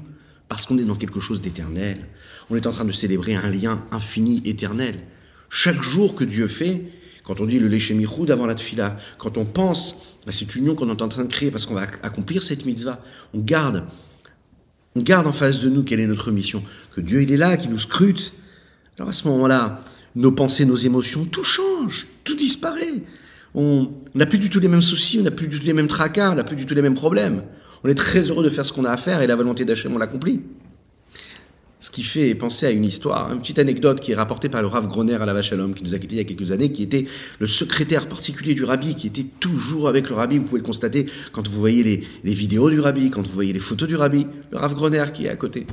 [0.48, 2.08] parce qu'on est dans quelque chose d'éternel.
[2.50, 5.00] On est en train de célébrer un lien infini, éternel.
[5.48, 6.92] Chaque jour que Dieu fait,
[7.24, 10.74] quand on dit le léché miroud avant la tfila, quand on pense à cette union
[10.74, 13.00] qu'on est en train de créer parce qu'on va accomplir cette mitzvah,
[13.36, 13.86] on garde,
[14.96, 16.64] on garde en face de nous quelle est notre mission,
[16.96, 18.34] que Dieu il est là, qui nous scrute.
[18.98, 19.82] Alors à ce moment-là,
[20.16, 23.04] nos pensées, nos émotions, tout change, tout disparaît.
[23.56, 25.88] On n'a plus du tout les mêmes soucis, on n'a plus du tout les mêmes
[25.88, 27.44] tracas, on n'a plus du tout les mêmes problèmes.
[27.84, 29.94] On est très heureux de faire ce qu'on a à faire et la volonté d'Hachem,
[29.94, 30.42] on l'accomplit.
[31.82, 34.68] Ce qui fait penser à une histoire, une petite anecdote qui est rapportée par le
[34.68, 36.84] Rav Groner à la Vache qui nous a quittés il y a quelques années, qui
[36.84, 37.06] était
[37.40, 40.40] le secrétaire particulier du Rabbi, qui était toujours avec le Rabbi.
[40.40, 43.54] Vous pouvez le constater quand vous voyez les, les vidéos du Rabbi, quand vous voyez
[43.54, 45.68] les photos du Rabbi, le Rav Groner qui est à côté.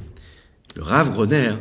[0.77, 1.55] Le Rav Groner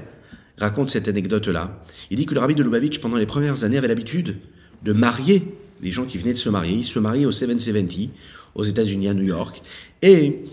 [0.58, 1.82] raconte cette anecdote-là.
[2.10, 4.38] Il dit que le Rabbi de Lubavitch, pendant les premières années, avait l'habitude
[4.84, 5.44] de marier
[5.82, 6.78] les gens qui venaient de se marier.
[6.78, 8.10] Il se mariait au 770,
[8.56, 9.62] aux États-Unis, à New York.
[10.02, 10.44] Et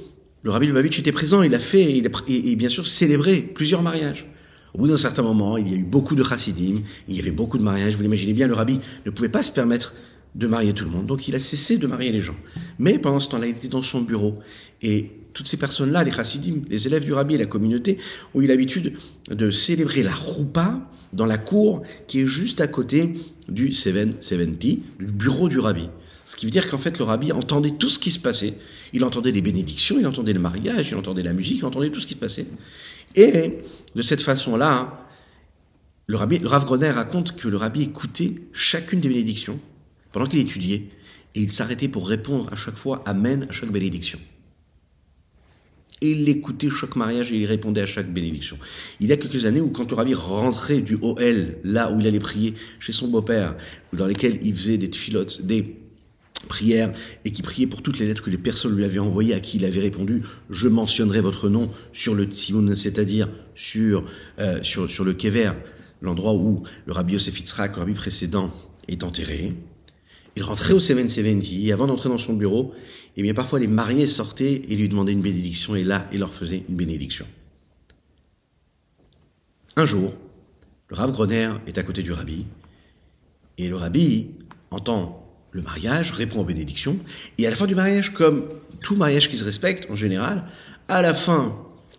[0.43, 3.83] le rabbi Lubavitch était présent, il a fait, il a, et, bien sûr célébré plusieurs
[3.83, 4.29] mariages.
[4.75, 7.31] Au bout d'un certain moment, il y a eu beaucoup de chassidim, il y avait
[7.31, 7.95] beaucoup de mariages.
[7.95, 9.95] Vous l'imaginez bien, le rabbi ne pouvait pas se permettre
[10.35, 12.37] de marier tout le monde, donc il a cessé de marier les gens.
[12.79, 14.39] Mais pendant ce temps-là, il était dans son bureau
[14.81, 17.99] et toutes ces personnes-là, les chassidim, les élèves du rabbi et la communauté,
[18.35, 18.95] ont eu l'habitude
[19.31, 23.15] de célébrer la roupa dans la cour qui est juste à côté
[23.49, 25.89] du 770, du bureau du rabbi.
[26.25, 28.55] Ce qui veut dire qu'en fait, le rabbi entendait tout ce qui se passait.
[28.93, 32.01] Il entendait les bénédictions, il entendait le mariage, il entendait la musique, il entendait tout
[32.01, 32.47] ce qui se passait.
[33.15, 33.59] Et
[33.95, 35.07] de cette façon-là,
[36.07, 39.61] le, rabbi, le Rav Groner raconte que le rabbi écoutait chacune des bénédictions
[40.13, 40.89] pendant qu'il étudiait,
[41.35, 44.19] et il s'arrêtait pour répondre à chaque fois Amen à chaque bénédiction.
[46.03, 48.59] Et il écoutait chaque mariage et il répondait à chaque bénédiction.
[49.01, 52.07] Il y a quelques années où quand le rabbi rentrait du OL, là où il
[52.07, 53.57] allait prier chez son beau-père,
[53.95, 55.79] dans lesquels il faisait des tfilotes, des
[56.49, 56.93] prière
[57.25, 59.59] et qui priait pour toutes les lettres que les personnes lui avaient envoyées, à qui
[59.59, 64.05] il avait répondu Je mentionnerai votre nom sur le Tzimoun, c'est-à-dire sur,
[64.39, 65.53] euh, sur, sur le Kever,
[66.01, 68.51] l'endroit où le rabbi Yosef le rabbi précédent,
[68.89, 69.55] est enterré.
[70.37, 72.73] Il rentrait au 770 et avant d'entrer dans son bureau,
[73.17, 76.33] eh bien parfois les mariés sortaient et lui demandaient une bénédiction et là, il leur
[76.33, 77.27] faisait une bénédiction.
[79.77, 80.15] Un jour,
[80.89, 82.47] le Rav Groner est à côté du rabbi
[83.59, 84.31] et le rabbi
[84.71, 86.99] entend le mariage, répond aux bénédictions,
[87.39, 88.49] et à la fin du mariage, comme
[88.81, 90.45] tout mariage qui se respecte en général,
[90.89, 91.55] à la fin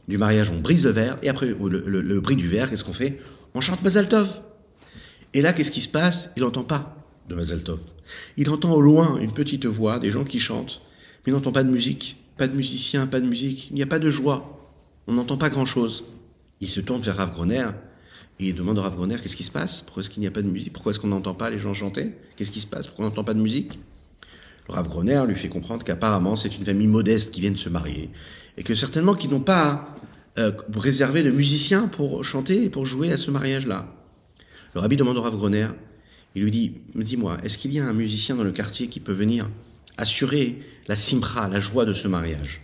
[0.08, 2.94] du mariage, on brise le verre, et après le, le, bris du verre, qu'est-ce qu'on
[2.94, 3.22] fait?
[3.54, 4.42] On chante Mazaltov.
[5.34, 6.32] Et là, qu'est-ce qui se passe?
[6.36, 6.98] Il n'entend pas
[7.30, 7.80] de Mazaltov.
[8.38, 10.82] Il entend au loin une petite voix, des gens qui chantent,
[11.26, 13.88] mais il n'entend pas de musique, pas de musicien, pas de musique, il n'y a
[13.88, 14.72] pas de joie,
[15.08, 16.06] on n'entend pas grand-chose.
[16.62, 17.68] Il se tourne vers Rav Groner,
[18.40, 19.82] et demande au Rav Groner qu'est-ce qui se passe?
[19.82, 20.74] Pourquoi est-ce qu'il n'y a pas de musique?
[20.74, 22.14] Pourquoi est-ce qu'on n'entend pas les gens chanter?
[22.36, 22.88] Qu'est-ce qui se passe?
[22.88, 23.80] Pourquoi on n'entend pas de musique?
[24.68, 27.70] Le Rav Groner lui fait comprendre qu'apparemment c'est une famille modeste qui vient de se
[27.70, 28.10] marier
[28.58, 29.96] et que certainement qu'ils n'ont pas
[30.40, 33.94] euh, réservé de musiciens pour chanter et pour jouer à ce mariage-là.
[34.74, 35.68] Le Rabbi demande au Rav Groner
[36.36, 39.14] Il lui dit, dis-moi, est-ce qu'il y a un musicien dans le quartier qui peut
[39.14, 39.50] venir
[39.98, 42.62] assurer la simra, la joie de ce mariage?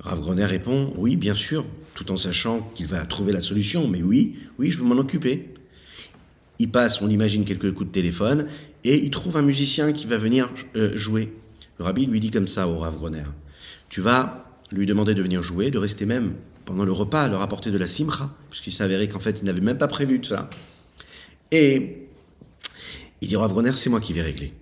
[0.00, 4.02] Rav Groner répond, oui, bien sûr, tout en sachant qu'il va trouver la solution, mais
[4.02, 5.52] oui, oui, je vais m'en occuper.
[6.58, 8.46] Il passe, on imagine, quelques coups de téléphone,
[8.84, 11.32] et il trouve un musicien qui va venir euh, jouer.
[11.78, 13.24] Le rabbi lui dit comme ça au Rav Groner,
[13.88, 17.70] tu vas lui demander de venir jouer, de rester même pendant le repas, de rapporter
[17.70, 20.48] de la simra, puisqu'il s'avérait qu'en fait, il n'avait même pas prévu de ça.
[21.50, 22.08] Et
[23.22, 24.52] il dit Rav c'est moi qui vais régler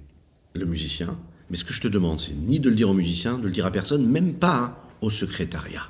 [0.55, 1.17] le musicien,
[1.51, 3.53] mais ce que je te demande, c'est ni de le dire au musicien, de le
[3.53, 5.85] dire à personne, même pas au secrétariat.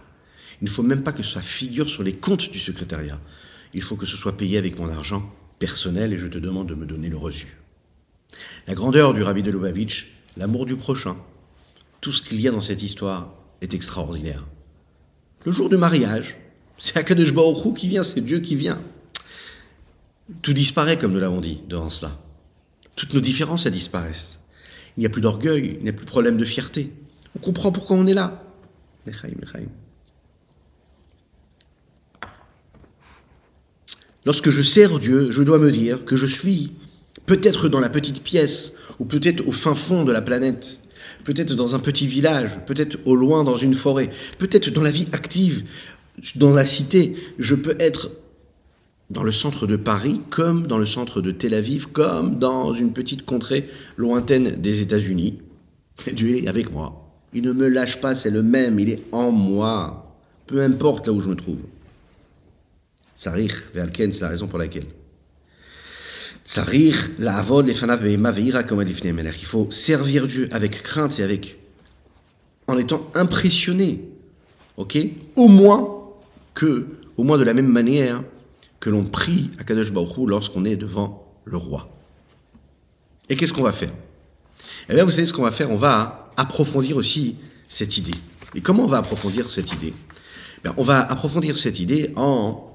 [0.60, 3.18] Il ne faut même pas que ça figure sur les comptes du secrétariat.
[3.74, 6.74] Il faut que ce soit payé avec mon argent personnel et je te demande de
[6.74, 7.56] me donner le reçu.
[8.66, 11.16] La grandeur du rabbi de Lubavitch, l'amour du prochain,
[12.00, 14.44] tout ce qu'il y a dans cette histoire est extraordinaire.
[15.44, 16.36] Le jour du mariage,
[16.78, 18.80] c'est Akadosh Baruch qui vient, c'est Dieu qui vient.
[20.42, 22.16] Tout disparaît, comme nous l'avons dit, devant cela.
[22.98, 24.40] Toutes nos différences, elles disparaissent.
[24.96, 26.92] Il n'y a plus d'orgueil, il n'y a plus de problème de fierté.
[27.36, 28.42] On comprend pourquoi on est là.
[34.26, 36.72] Lorsque je sers Dieu, je dois me dire que je suis
[37.24, 40.80] peut-être dans la petite pièce, ou peut-être au fin fond de la planète,
[41.22, 45.06] peut-être dans un petit village, peut-être au loin dans une forêt, peut-être dans la vie
[45.12, 45.62] active,
[46.34, 47.14] dans la cité.
[47.38, 48.10] Je peux être
[49.10, 52.92] dans le centre de Paris, comme dans le centre de Tel Aviv, comme dans une
[52.92, 55.38] petite contrée lointaine des États-Unis.
[56.12, 57.04] Dieu est avec moi.
[57.32, 60.16] Il ne me lâche pas, c'est le même, il est en moi.
[60.46, 61.60] Peu importe là où je me trouve.
[63.14, 64.86] Tsarir, Ve'alken, c'est la raison pour laquelle.
[66.44, 67.44] Tsarir, la
[68.38, 71.58] Il faut servir Dieu avec crainte et avec,
[72.66, 74.04] en étant impressionné.
[74.76, 74.96] Ok?
[75.36, 75.98] Au moins
[76.54, 78.22] que, au moins de la même manière
[78.80, 81.88] que l'on prie à Kadosh Baruch lorsqu'on est devant le roi.
[83.28, 83.92] Et qu'est-ce qu'on va faire?
[84.88, 85.70] Eh bien, vous savez ce qu'on va faire?
[85.70, 87.36] On va approfondir aussi
[87.68, 88.14] cette idée.
[88.54, 89.92] Et comment on va approfondir cette idée?
[90.64, 92.74] Ben, On va approfondir cette idée en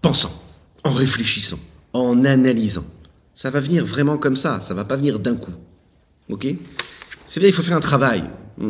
[0.00, 0.32] pensant,
[0.84, 1.58] en réfléchissant,
[1.92, 2.84] en analysant.
[3.34, 5.52] Ça va venir vraiment comme ça, ça va pas venir d'un coup.
[6.30, 6.46] Ok?
[7.26, 8.24] C'est vrai, il faut faire un travail.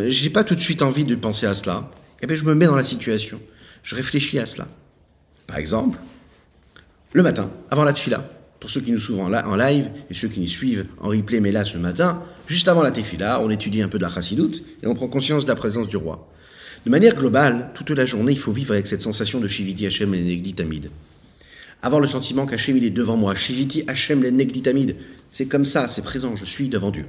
[0.09, 1.90] J'ai pas tout de suite envie de penser à cela.
[2.20, 3.40] Et bien je me mets dans la situation.
[3.83, 4.66] Je réfléchis à cela.
[5.46, 5.98] Par exemple,
[7.12, 8.28] le matin, avant la tefila,
[8.61, 11.52] pour ceux qui nous suivent en live et ceux qui nous suivent en replay, mais
[11.52, 14.87] là ce matin, juste avant la tefila, on étudie un peu de la chassidoute et
[14.87, 16.28] on prend conscience de la présence du roi.
[16.85, 20.06] De manière globale, toute la journée, il faut vivre avec cette sensation de Shiviti le
[20.06, 20.90] Negditamid.
[21.82, 23.35] Avoir le sentiment qu'Hachem il est devant moi.
[23.35, 24.96] Shiviti Hashem le Negditamid.
[25.30, 27.06] C'est comme ça, c'est présent, je suis devant Dieu.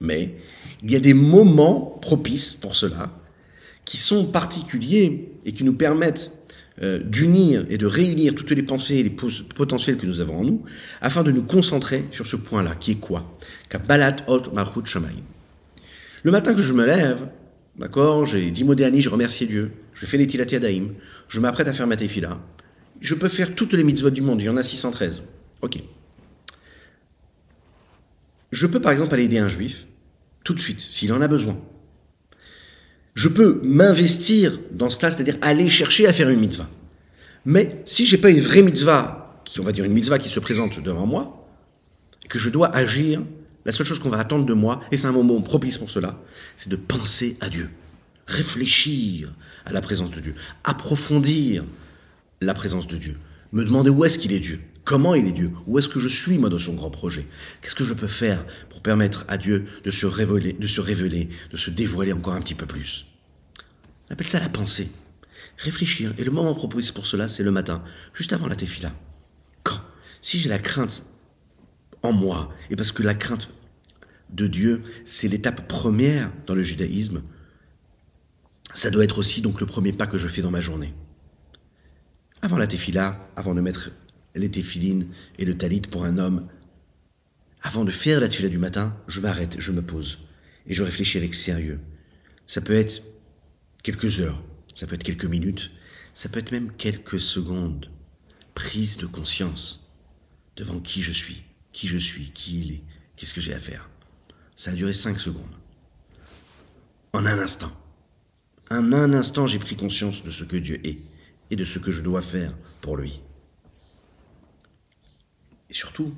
[0.00, 0.34] Mais
[0.82, 3.10] il y a des moments propices pour cela
[3.84, 6.32] qui sont particuliers et qui nous permettent
[6.82, 10.44] euh, d'unir et de réunir toutes les pensées et les potentiels que nous avons en
[10.44, 10.62] nous,
[11.00, 13.38] afin de nous concentrer sur ce point-là, qui est quoi?
[13.70, 15.22] Kabbalat Ot Malchut Shamayim.
[16.22, 17.28] Le matin que je me lève,
[17.78, 20.88] d'accord, j'ai dit Modéani, je remercie Dieu, je fais les Tilati Adaim,
[21.28, 22.38] je m'apprête à faire ma tefila,
[23.00, 25.24] je peux faire toutes les mitzvot du monde, il y en a 613.
[25.62, 25.78] Ok.
[28.52, 29.86] Je peux par exemple aller aider un juif,
[30.44, 31.58] tout de suite, s'il en a besoin.
[33.16, 36.68] Je peux m'investir dans cela, c'est-à-dire aller chercher à faire une mitzvah.
[37.46, 40.38] Mais si j'ai pas une vraie mitzvah, qui on va dire une mitzvah qui se
[40.38, 41.48] présente devant moi,
[42.22, 43.22] et que je dois agir,
[43.64, 46.20] la seule chose qu'on va attendre de moi, et c'est un moment propice pour cela,
[46.58, 47.70] c'est de penser à Dieu,
[48.26, 49.32] réfléchir
[49.64, 51.64] à la présence de Dieu, approfondir
[52.42, 53.16] la présence de Dieu,
[53.52, 56.08] me demander où est-ce qu'il est Dieu, comment il est Dieu, où est-ce que je
[56.08, 57.26] suis moi dans son grand projet,
[57.60, 61.28] qu'est-ce que je peux faire pour permettre à Dieu de se révéler, de se révéler,
[61.50, 63.04] de se dévoiler encore un petit peu plus?
[64.08, 64.90] On appelle ça la pensée.
[65.58, 66.14] Réfléchir.
[66.18, 67.82] Et le moment propice pour cela, c'est le matin,
[68.14, 68.92] juste avant la tefila.
[69.64, 69.80] Quand?
[70.20, 71.04] Si j'ai la crainte
[72.02, 73.50] en moi, et parce que la crainte
[74.30, 77.22] de Dieu, c'est l'étape première dans le judaïsme,
[78.72, 80.94] ça doit être aussi donc le premier pas que je fais dans ma journée.
[82.42, 83.90] Avant la tefila, avant de mettre
[84.38, 86.46] les téfilines et le talit pour un homme,
[87.62, 90.18] avant de faire la tefila du matin, je m'arrête, je me pose
[90.66, 91.80] et je réfléchis avec sérieux.
[92.46, 93.02] Ça peut être
[93.82, 94.42] quelques heures,
[94.74, 95.72] ça peut être quelques minutes,
[96.14, 97.90] ça peut être même quelques secondes.
[98.54, 99.90] Prise de conscience
[100.56, 102.82] devant qui je suis, qui je suis, qui il est,
[103.16, 103.90] qu'est-ce que j'ai à faire.
[104.54, 105.44] Ça a duré cinq secondes.
[107.12, 107.72] En un instant.
[108.70, 110.98] En un instant, j'ai pris conscience de ce que Dieu est
[111.50, 113.20] et de ce que je dois faire pour lui.
[115.70, 116.14] Et surtout,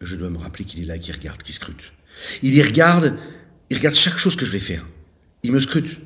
[0.00, 1.92] je dois me rappeler qu'il est là, qui regarde, qui scrute.
[2.42, 3.16] Il y regarde,
[3.68, 4.86] il regarde chaque chose que je vais faire.
[5.42, 6.00] Il me scrute.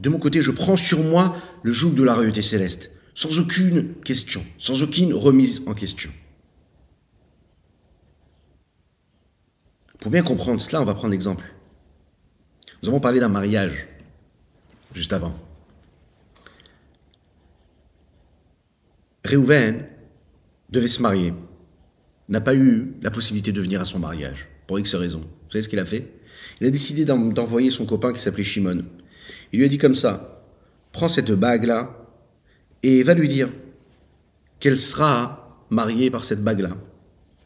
[0.00, 3.94] De mon côté, je prends sur moi le joug de la royauté céleste, sans aucune
[4.00, 6.10] question, sans aucune remise en question.
[10.00, 11.44] Pour bien comprendre cela, on va prendre l'exemple.
[12.82, 13.88] Nous avons parlé d'un mariage
[14.92, 15.38] juste avant.
[19.24, 19.86] Réhouven
[20.72, 21.32] devait se marier,
[22.28, 25.20] n'a pas eu la possibilité de venir à son mariage, pour X raisons.
[25.20, 26.08] Vous savez ce qu'il a fait?
[26.60, 28.84] Il a décidé d'envoyer son copain qui s'appelait Shimon.
[29.52, 30.44] Il lui a dit comme ça,
[30.92, 31.96] prends cette bague-là
[32.82, 33.50] et va lui dire
[34.60, 36.76] qu'elle sera mariée par cette bague-là.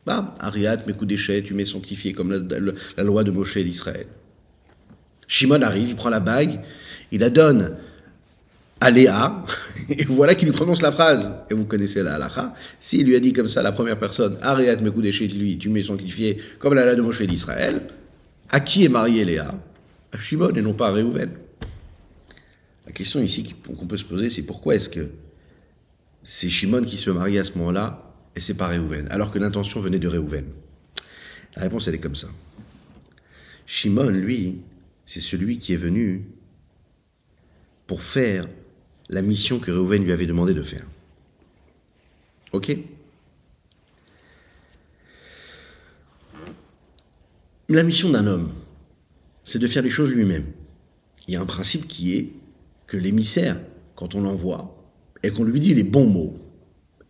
[0.05, 4.07] Bah, Ariat, mes coups d'échec, tu mets sanctifié comme la, loi de Moshe d'Israël.
[5.27, 6.61] Shimon arrive, il prend la bague,
[7.11, 7.77] il la donne
[8.81, 9.45] à Léa,
[9.89, 11.33] et voilà qu'il lui prononce la phrase.
[11.51, 12.55] Et vous connaissez la halakha.
[12.79, 16.39] S'il lui a dit comme ça, la première personne, Ariat, d'échec, lui, tu mets sanctifié
[16.59, 17.83] comme la de Moshe d'Israël,
[18.51, 19.55] à qui est mariée Léa?
[20.13, 21.31] À Shimon et non pas à Réhouven.
[22.87, 25.11] La question ici qu'on peut se poser, c'est pourquoi est-ce que
[26.23, 29.81] c'est Shimon qui se marie à ce moment-là et c'est pas Réhouven, alors que l'intention
[29.81, 30.45] venait de Réhouven?
[31.57, 32.29] La réponse, elle est comme ça.
[33.65, 34.61] Shimon, lui,
[35.05, 36.29] c'est celui qui est venu
[37.87, 38.47] pour faire
[39.09, 40.85] la mission que Réhouven lui avait demandé de faire.
[42.53, 42.77] Ok?
[47.69, 48.53] La mission d'un homme,
[49.43, 50.45] c'est de faire les choses lui-même.
[51.27, 52.31] Il y a un principe qui est
[52.87, 53.61] que l'émissaire,
[53.97, 54.73] quand on l'envoie,
[55.23, 56.39] et qu'on lui dit les bons mots,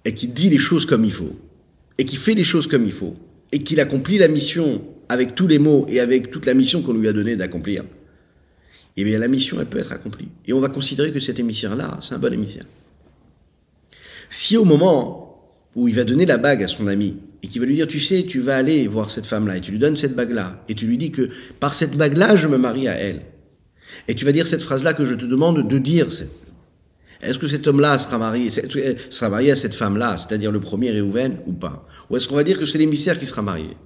[0.04, 1.36] et qu'il dit les choses comme il faut,
[1.98, 3.16] et qu'il fait les choses comme il faut,
[3.52, 6.94] et qu'il accomplit la mission avec tous les mots et avec toute la mission qu'on
[6.94, 7.84] lui a donnée d'accomplir,
[8.96, 10.28] eh bien la mission, elle peut être accomplie.
[10.46, 12.64] Et on va considérer que cet émissaire-là, c'est un bon émissaire.
[14.30, 15.26] Si au moment
[15.74, 18.00] où il va donner la bague à son ami, et qu'il va lui dire, tu
[18.00, 20.86] sais, tu vas aller voir cette femme-là, et tu lui donnes cette bague-là, et tu
[20.86, 21.28] lui dis que
[21.60, 23.22] par cette bague-là, je me marie à elle.
[24.08, 26.08] Et tu vas dire cette phrase-là que je te demande de dire,
[27.20, 31.36] est-ce que cet homme-là sera marié, sera marié à cette femme-là, c'est-à-dire le premier Réhouven,
[31.46, 31.86] ou pas?
[32.08, 33.76] Ou est-ce qu'on va dire que c'est l'émissaire qui sera marié?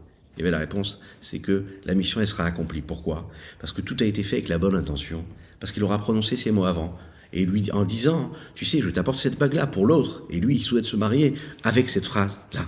[0.40, 2.80] Et bien la réponse, c'est que la mission, elle sera accomplie.
[2.80, 3.28] Pourquoi?
[3.58, 5.22] Parce que tout a été fait avec la bonne intention,
[5.58, 6.96] parce qu'il aura prononcé ces mots avant.
[7.34, 10.62] Et lui, en disant, tu sais, je t'apporte cette bague-là pour l'autre, et lui, il
[10.62, 12.66] souhaite se marier avec cette phrase-là.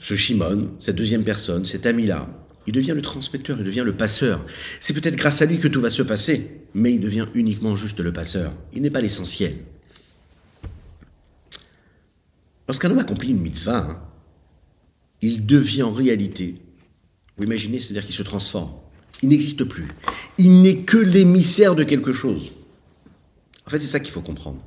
[0.00, 2.28] Ce Shimon, cette deuxième personne, cet ami-là,
[2.66, 4.44] il devient le transmetteur, il devient le passeur.
[4.80, 8.00] C'est peut-être grâce à lui que tout va se passer, mais il devient uniquement juste
[8.00, 8.52] le passeur.
[8.74, 9.54] Il n'est pas l'essentiel.
[12.68, 14.05] Lorsqu'un homme accomplit une mitzvah, hein,
[15.22, 16.56] il devient en réalité,
[17.36, 18.70] vous imaginez, c'est-à-dire qu'il se transforme.
[19.22, 19.88] Il n'existe plus.
[20.38, 22.52] Il n'est que l'émissaire de quelque chose.
[23.66, 24.62] En fait, c'est ça qu'il faut comprendre.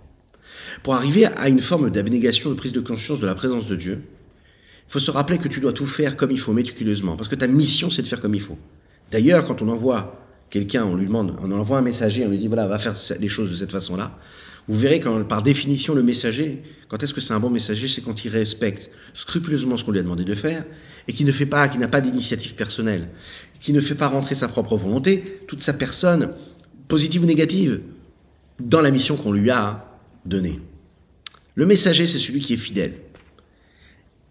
[0.83, 4.01] Pour arriver à une forme d'abnégation, de prise de conscience de la présence de Dieu,
[4.87, 7.35] il faut se rappeler que tu dois tout faire comme il faut, méticuleusement, parce que
[7.35, 8.57] ta mission, c'est de faire comme il faut.
[9.11, 12.47] D'ailleurs, quand on envoie quelqu'un, on lui demande, on envoie un messager, on lui dit,
[12.47, 14.17] voilà, va faire les choses de cette façon-là,
[14.69, 18.01] vous verrez quand, par définition, le messager, quand est-ce que c'est un bon messager, c'est
[18.01, 20.63] quand il respecte scrupuleusement ce qu'on lui a demandé de faire,
[21.07, 23.09] et qui ne fait pas, qui n'a pas d'initiative personnelle,
[23.59, 26.35] qui ne fait pas rentrer sa propre volonté, toute sa personne,
[26.87, 27.81] positive ou négative,
[28.59, 30.59] dans la mission qu'on lui a donnée.
[31.55, 32.93] Le messager, c'est celui qui est fidèle.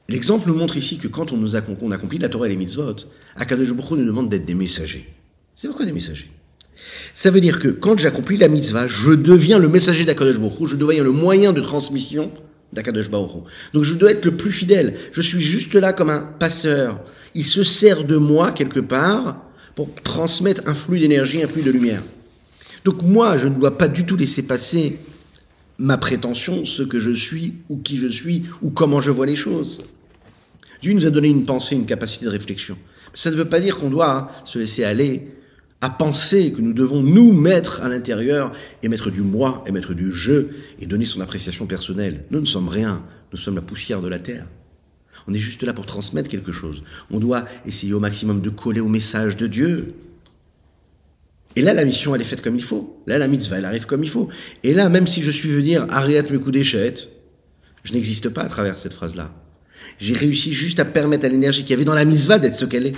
[0.09, 2.95] L'exemple nous montre ici que quand on nous accomplit la Torah et les mitzvot,
[3.35, 5.13] Akadosh Baruch nous demande d'être des messagers.
[5.53, 6.31] C'est pourquoi des messagers?
[7.13, 10.77] Ça veut dire que quand j'accomplis la mitzvah, je deviens le messager d'Akadosh Baruch je
[10.77, 12.33] deviens le moyen de transmission
[12.73, 14.95] d'Akadosh Baruch Donc je dois être le plus fidèle.
[15.13, 17.01] Je suis juste là comme un passeur.
[17.35, 19.43] Il se sert de moi quelque part
[19.75, 22.03] pour transmettre un flux d'énergie, un flux de lumière.
[22.85, 24.99] Donc moi, je ne dois pas du tout laisser passer
[25.79, 29.37] ma prétention, ce que je suis, ou qui je suis, ou comment je vois les
[29.37, 29.81] choses.
[30.83, 32.77] Dieu nous a donné une pensée, une capacité de réflexion.
[33.15, 35.29] Ça ne veut pas dire qu'on doit se laisser aller
[35.81, 39.95] à penser que nous devons nous mettre à l'intérieur et mettre du moi et mettre
[39.95, 40.47] du je
[40.81, 42.25] et donner son appréciation personnelle.
[42.31, 44.47] Nous ne sommes rien, nous sommes la poussière de la terre.
[45.29, 46.83] On est juste là pour transmettre quelque chose.
[47.11, 49.95] On doit essayer au maximum de coller au message de Dieu.
[51.55, 53.03] Et là, la mission, elle est faite comme il faut.
[53.07, 54.29] Là, la mitzvah, elle arrive comme il faut.
[54.63, 57.09] Et là, même si je suis venu dire, mes coups d'échette,
[57.85, 59.35] je n'existe pas à travers cette phrase-là.
[59.99, 62.65] J'ai réussi juste à permettre à l'énergie qu'il y avait dans la mitzvah d'être ce
[62.65, 62.95] qu'elle est.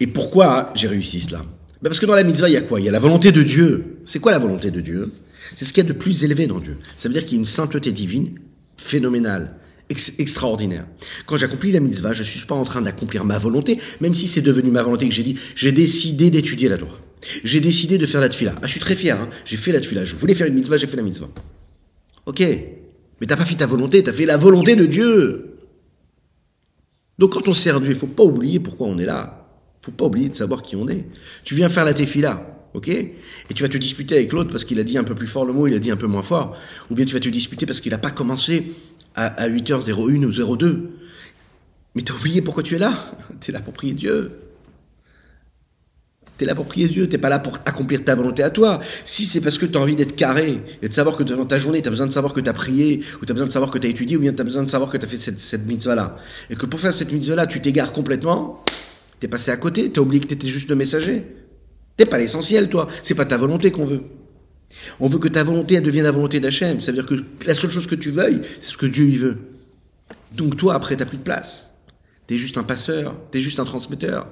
[0.00, 1.38] Et pourquoi j'ai réussi cela?
[1.82, 2.80] Ben Parce que dans la mitzvah, il y a quoi?
[2.80, 3.98] Il y a la volonté de Dieu.
[4.06, 5.12] C'est quoi la volonté de Dieu?
[5.54, 6.78] C'est ce qu'il y a de plus élevé dans Dieu.
[6.96, 8.38] Ça veut dire qu'il y a une sainteté divine
[8.76, 9.56] phénoménale,
[9.88, 10.86] extraordinaire.
[11.26, 14.26] Quand j'accomplis la mitzvah, je ne suis pas en train d'accomplir ma volonté, même si
[14.26, 16.98] c'est devenu ma volonté que j'ai dit, j'ai décidé d'étudier la Torah.
[17.44, 18.54] J'ai décidé de faire la tfila.
[18.56, 19.28] Ah, je suis très fier, hein.
[19.44, 20.04] j'ai fait la tfila.
[20.04, 21.28] Je voulais faire une mitzvah, j'ai fait la mitzvah.
[22.26, 25.53] Ok, mais t'as pas fait ta volonté, t'as fait la volonté de Dieu.
[27.18, 29.46] Donc quand on sert Dieu, il faut pas oublier pourquoi on est là.
[29.82, 31.06] Il faut pas oublier de savoir qui on est.
[31.44, 32.68] Tu viens faire la tefila.
[32.74, 32.88] ok?
[32.88, 33.14] Et
[33.54, 35.52] tu vas te disputer avec l'autre parce qu'il a dit un peu plus fort le
[35.52, 36.56] mot, il a dit un peu moins fort.
[36.90, 38.72] Ou bien tu vas te disputer parce qu'il n'a pas commencé
[39.14, 40.90] à, à 8h01 ou 02.
[41.94, 42.92] Mais t'as oublié pourquoi tu es là?
[43.40, 44.32] Tu es là pour prier Dieu.
[46.36, 48.80] T'es là pour prier Dieu, t'es pas là pour accomplir ta volonté à toi.
[49.04, 51.58] Si c'est parce que tu as envie d'être carré et de savoir que dans ta
[51.60, 53.52] journée, tu as besoin de savoir que tu as prié, ou tu as besoin de
[53.52, 55.08] savoir que tu as étudié, ou bien tu as besoin de savoir que tu as
[55.08, 56.16] fait cette, cette mitzvah-là,
[56.50, 58.64] et que pour faire cette mitzvah-là, tu t'égares complètement,
[59.20, 61.24] t'es passé à côté, t'as oublié que t'étais juste le messager.
[61.96, 62.88] T'es pas l'essentiel, toi.
[63.02, 64.02] C'est pas ta volonté qu'on veut.
[64.98, 66.80] On veut que ta volonté elle devienne la volonté d'Hachem.
[66.80, 67.14] Ça veut dire que
[67.46, 69.38] la seule chose que tu veuilles, c'est ce que Dieu y veut.
[70.32, 71.78] Donc toi, après, t'as plus de place.
[72.26, 74.26] T'es juste un passeur, t'es juste un transmetteur.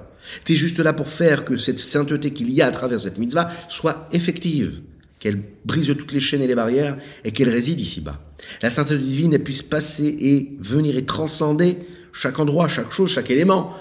[0.45, 3.49] T'es juste là pour faire que cette sainteté qu'il y a à travers cette mitzvah
[3.69, 4.81] soit effective,
[5.19, 8.19] qu'elle brise toutes les chaînes et les barrières et qu'elle réside ici-bas.
[8.61, 11.77] La sainteté divine, elle puisse passer et venir et transcender
[12.11, 13.73] chaque endroit, chaque chose, chaque élément.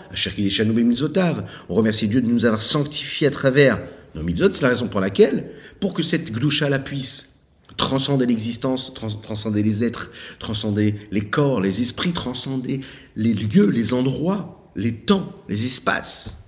[1.68, 3.82] On remercie Dieu de nous avoir sanctifiés à travers
[4.14, 4.52] nos mitzvot.
[4.52, 7.36] C'est la raison pour laquelle, pour que cette gdusha la puisse
[7.76, 12.80] transcender l'existence, transcender les êtres, transcender les corps, les esprits, transcender
[13.16, 16.44] les lieux, les endroits, les temps, les espaces.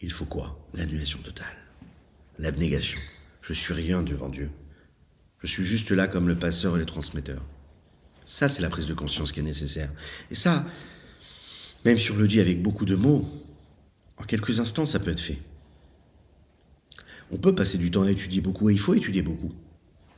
[0.00, 0.58] Il faut quoi?
[0.74, 1.56] L'annulation totale,
[2.38, 2.98] l'abnégation.
[3.40, 4.50] Je suis rien devant Dieu.
[5.42, 7.42] Je suis juste là comme le passeur et le transmetteur.
[8.24, 9.90] Ça, c'est la prise de conscience qui est nécessaire.
[10.30, 10.64] Et ça,
[11.84, 13.28] même si on le dit avec beaucoup de mots,
[14.16, 15.38] en quelques instants, ça peut être fait.
[17.32, 19.52] On peut passer du temps à étudier beaucoup, et il faut étudier beaucoup.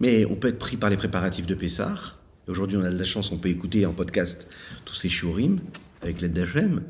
[0.00, 2.18] Mais on peut être pris par les préparatifs de Pessah.
[2.46, 4.46] Aujourd'hui, on a de la chance, on peut écouter en podcast
[4.84, 5.60] tous ces shurim
[6.04, 6.82] avec l'aide d'Hachem.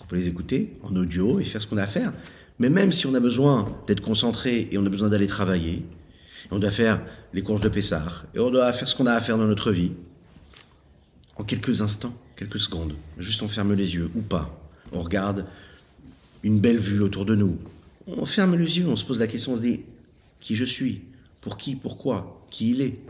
[0.00, 2.12] On peut les écouter en audio et faire ce qu'on a à faire.
[2.58, 5.84] Mais même si on a besoin d'être concentré et on a besoin d'aller travailler,
[6.50, 9.20] on doit faire les courses de Pessah, et on doit faire ce qu'on a à
[9.20, 9.92] faire dans notre vie,
[11.36, 15.46] en quelques instants, quelques secondes, juste on ferme les yeux ou pas, on regarde
[16.42, 17.58] une belle vue autour de nous,
[18.06, 19.80] on ferme les yeux, on se pose la question, on se dit
[20.40, 21.02] qui je suis,
[21.40, 23.00] pour qui, pourquoi, qui il est?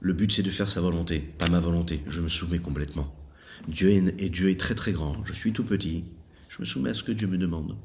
[0.00, 3.12] Le but c'est de faire sa volonté, pas ma volonté, je me soumets complètement.
[3.68, 6.04] Dieu est, et Dieu est très très grand, je suis tout petit,
[6.48, 7.76] je me soumets à ce que Dieu me demande.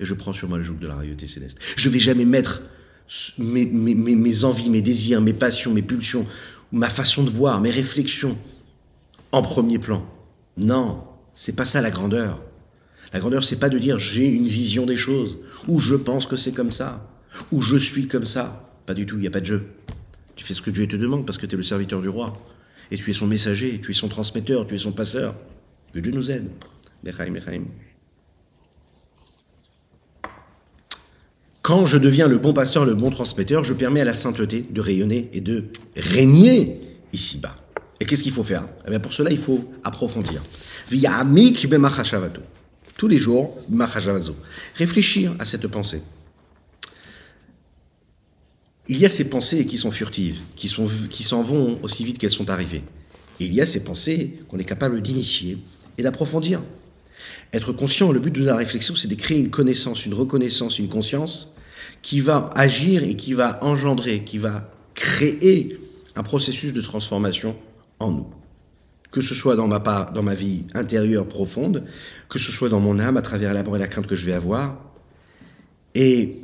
[0.00, 1.58] Et je prends sur moi le joug de la royauté céleste.
[1.76, 2.62] Je vais jamais mettre
[3.38, 6.26] mes, mes, mes envies, mes désirs, mes passions, mes pulsions,
[6.72, 8.38] ma façon de voir, mes réflexions
[9.32, 10.06] en premier plan.
[10.56, 11.04] Non,
[11.34, 12.40] c'est pas ça la grandeur.
[13.12, 16.36] La grandeur, c'est pas de dire j'ai une vision des choses, ou je pense que
[16.36, 17.08] c'est comme ça,
[17.50, 18.72] ou je suis comme ça.
[18.86, 19.66] Pas du tout, il n'y a pas de jeu.
[20.36, 22.38] Tu fais ce que Dieu te demande parce que tu es le serviteur du roi.
[22.90, 25.34] Et tu es son messager, tu es son transmetteur, tu es son passeur.
[25.92, 26.50] Que Dieu nous aide.
[31.62, 34.80] Quand je deviens le bon passeur, le bon transmetteur, je permets à la sainteté de
[34.80, 35.64] rayonner et de
[35.96, 36.80] régner
[37.12, 37.56] ici-bas.
[38.00, 38.66] Et qu'est-ce qu'il faut faire?
[38.86, 40.42] Eh bien Pour cela, il faut approfondir.
[42.96, 43.58] Tous les jours,
[44.74, 46.02] réfléchir à cette pensée.
[48.90, 52.32] Il y a ces pensées qui sont furtives, qui s'en qui vont aussi vite qu'elles
[52.32, 52.82] sont arrivées.
[53.38, 55.58] Et il y a ces pensées qu'on est capable d'initier
[55.96, 56.60] et d'approfondir.
[57.52, 60.88] Être conscient, le but de la réflexion, c'est de créer une connaissance, une reconnaissance, une
[60.88, 61.54] conscience
[62.02, 65.78] qui va agir et qui va engendrer, qui va créer
[66.16, 67.54] un processus de transformation
[68.00, 68.26] en nous.
[69.12, 71.84] Que ce soit dans ma, part, dans ma vie intérieure profonde,
[72.28, 74.32] que ce soit dans mon âme à travers l'amour et la crainte que je vais
[74.32, 74.80] avoir.
[75.94, 76.40] Et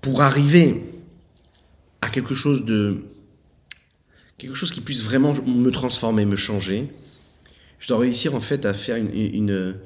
[0.00, 0.99] pour arriver
[2.02, 3.04] à quelque chose de
[4.38, 6.88] quelque chose qui puisse vraiment me transformer, me changer,
[7.78, 9.76] je dois réussir en fait à faire une, une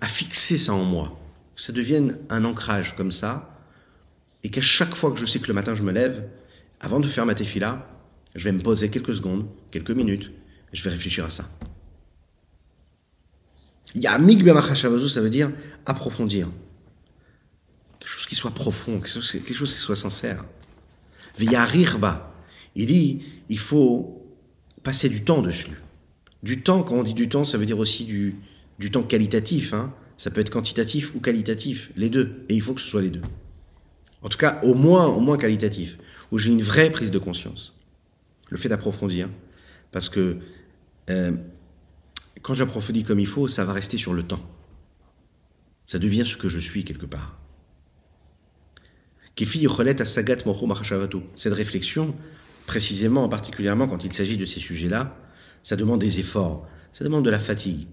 [0.00, 1.18] à fixer ça en moi,
[1.56, 3.58] que ça devienne un ancrage comme ça,
[4.42, 6.28] et qu'à chaque fois que je sais que le matin je me lève,
[6.80, 7.88] avant de faire ma téfila,
[8.34, 10.32] je vais me poser quelques secondes, quelques minutes,
[10.72, 11.48] et je vais réfléchir à ça.
[13.94, 14.42] Yamik
[14.74, 15.50] ça veut dire
[15.86, 16.48] approfondir.
[17.98, 20.44] Quelque chose qui soit profond, quelque chose, qui soit sincère.
[21.38, 22.34] Viyarirba,
[22.74, 24.22] il dit, il faut
[24.82, 25.80] passer du temps dessus.
[26.42, 28.36] Du temps, quand on dit du temps, ça veut dire aussi du,
[28.78, 29.74] du temps qualitatif.
[29.74, 29.94] Hein.
[30.16, 32.44] Ça peut être quantitatif ou qualitatif, les deux.
[32.48, 33.22] Et il faut que ce soit les deux.
[34.22, 35.98] En tout cas, au moins, au moins qualitatif,
[36.30, 37.74] où j'ai une vraie prise de conscience
[38.48, 39.30] le fait d'approfondir,
[39.92, 40.36] parce que
[41.08, 41.32] euh,
[42.42, 44.44] quand j'approfondis comme il faut, ça va rester sur le temps.
[45.86, 47.38] Ça devient ce que je suis quelque part.
[51.34, 52.14] Cette réflexion,
[52.66, 55.16] précisément, particulièrement quand il s'agit de ces sujets-là,
[55.62, 57.86] ça demande des efforts, ça demande de la fatigue.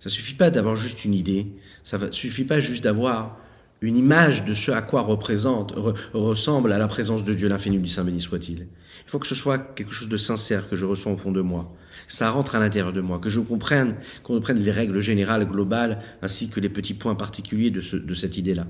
[0.00, 1.46] Ça suffit pas d'avoir juste une idée,
[1.82, 3.38] ça suffit pas juste d'avoir
[3.80, 8.04] une image de ce à quoi ressemble à la présence de Dieu, l'infini du Saint
[8.04, 8.60] béni soit-il.
[8.60, 11.40] Il faut que ce soit quelque chose de sincère que je ressens au fond de
[11.40, 11.74] moi.
[12.06, 16.00] Ça rentre à l'intérieur de moi, que je comprenne, qu'on prenne les règles générales, globales,
[16.20, 18.66] ainsi que les petits points particuliers de cette idée-là.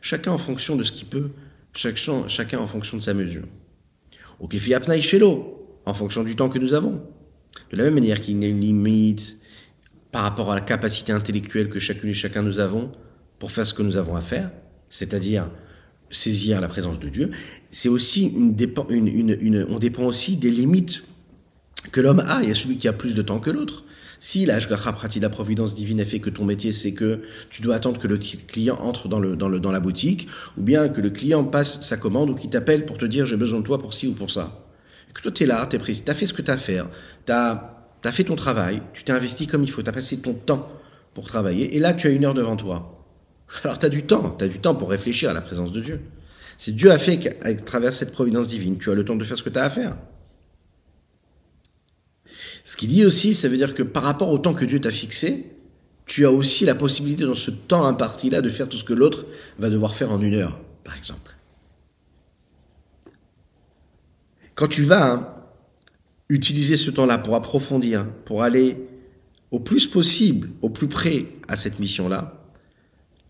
[0.00, 1.30] Chacun en fonction de ce qu'il peut,
[1.78, 3.44] chacun, en fonction de sa mesure.
[4.40, 5.02] Au kefi apnaï
[5.86, 7.00] en fonction du temps que nous avons.
[7.70, 9.38] De la même manière qu'il y a une limite
[10.12, 12.90] par rapport à la capacité intellectuelle que chacune et chacun nous avons
[13.38, 14.50] pour faire ce que nous avons à faire,
[14.88, 15.50] c'est-à-dire
[16.10, 17.30] saisir la présence de Dieu,
[17.70, 18.56] c'est aussi une,
[18.88, 21.04] une, on dépend aussi des limites
[21.92, 22.42] que l'homme a.
[22.42, 23.84] Il y a celui qui a plus de temps que l'autre.
[24.20, 27.76] Si la pratique la providence divine a fait que ton métier c'est que tu dois
[27.76, 31.00] attendre que le client entre dans, le, dans, le, dans la boutique, ou bien que
[31.00, 33.78] le client passe sa commande ou qu'il t'appelle pour te dire j'ai besoin de toi
[33.78, 34.64] pour ci ou pour ça.
[35.08, 36.88] Et que toi tu là, tu es as fait ce que tu as à faire,
[37.26, 40.34] tu as, fait ton travail, tu t'es investi comme il faut, tu as passé ton
[40.34, 40.68] temps
[41.14, 43.06] pour travailler, et là tu as une heure devant toi.
[43.64, 45.80] Alors tu as du temps, tu as du temps pour réfléchir à la présence de
[45.80, 46.00] Dieu.
[46.56, 49.38] C'est Dieu a fait qu'à travers cette providence divine, tu as le temps de faire
[49.38, 49.96] ce que tu as à faire.
[52.68, 54.90] Ce qui dit aussi, ça veut dire que par rapport au temps que Dieu t'a
[54.90, 55.46] fixé,
[56.04, 59.24] tu as aussi la possibilité dans ce temps imparti-là de faire tout ce que l'autre
[59.58, 61.34] va devoir faire en une heure, par exemple.
[64.54, 65.34] Quand tu vas hein,
[66.28, 68.76] utiliser ce temps-là pour approfondir, pour aller
[69.50, 72.44] au plus possible, au plus près à cette mission-là,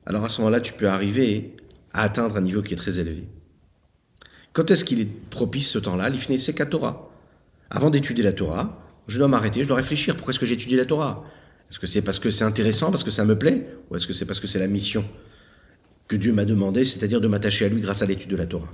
[0.05, 1.55] alors à ce moment-là, tu peux arriver
[1.93, 3.29] à atteindre un niveau qui est très élevé.
[4.53, 6.11] Quand est-ce qu'il est propice ce temps-là?
[6.11, 7.09] L'Ifné Torah.
[7.71, 10.15] Avant d'étudier la Torah, je dois m'arrêter, je dois réfléchir.
[10.15, 11.25] Pourquoi est-ce que j'étudie la Torah?
[11.71, 13.67] Est-ce que c'est parce que c'est intéressant, parce que ça me plaît?
[13.91, 15.05] Ou est-ce que c'est parce que c'est la mission
[16.07, 18.73] que Dieu m'a demandé, c'est-à-dire de m'attacher à lui grâce à l'étude de la Torah?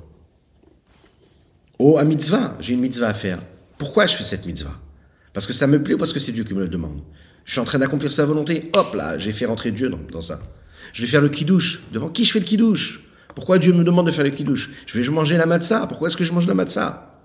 [1.79, 3.41] Oh, à mitzvah, j'ai une mitzvah à faire.
[3.79, 4.79] Pourquoi je fais cette mitzvah?
[5.33, 7.01] Parce que ça me plaît ou parce que c'est Dieu qui me le demande?
[7.45, 8.71] Je suis en train d'accomplir sa volonté.
[8.75, 10.41] Hop là, j'ai fait rentrer Dieu dans, dans, ça.
[10.93, 11.83] Je vais faire le kidouche.
[11.93, 13.05] Devant qui je fais le kidouche?
[13.35, 14.71] Pourquoi Dieu me demande de faire le kidouche?
[14.87, 15.87] Je vais manger la matzah.
[15.89, 17.21] Pourquoi est-ce que je mange la matzah?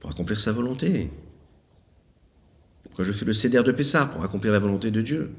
[0.00, 1.10] Pour accomplir sa volonté.
[2.94, 5.32] Pourquoi je fais le céder de Pessah pour accomplir la volonté de Dieu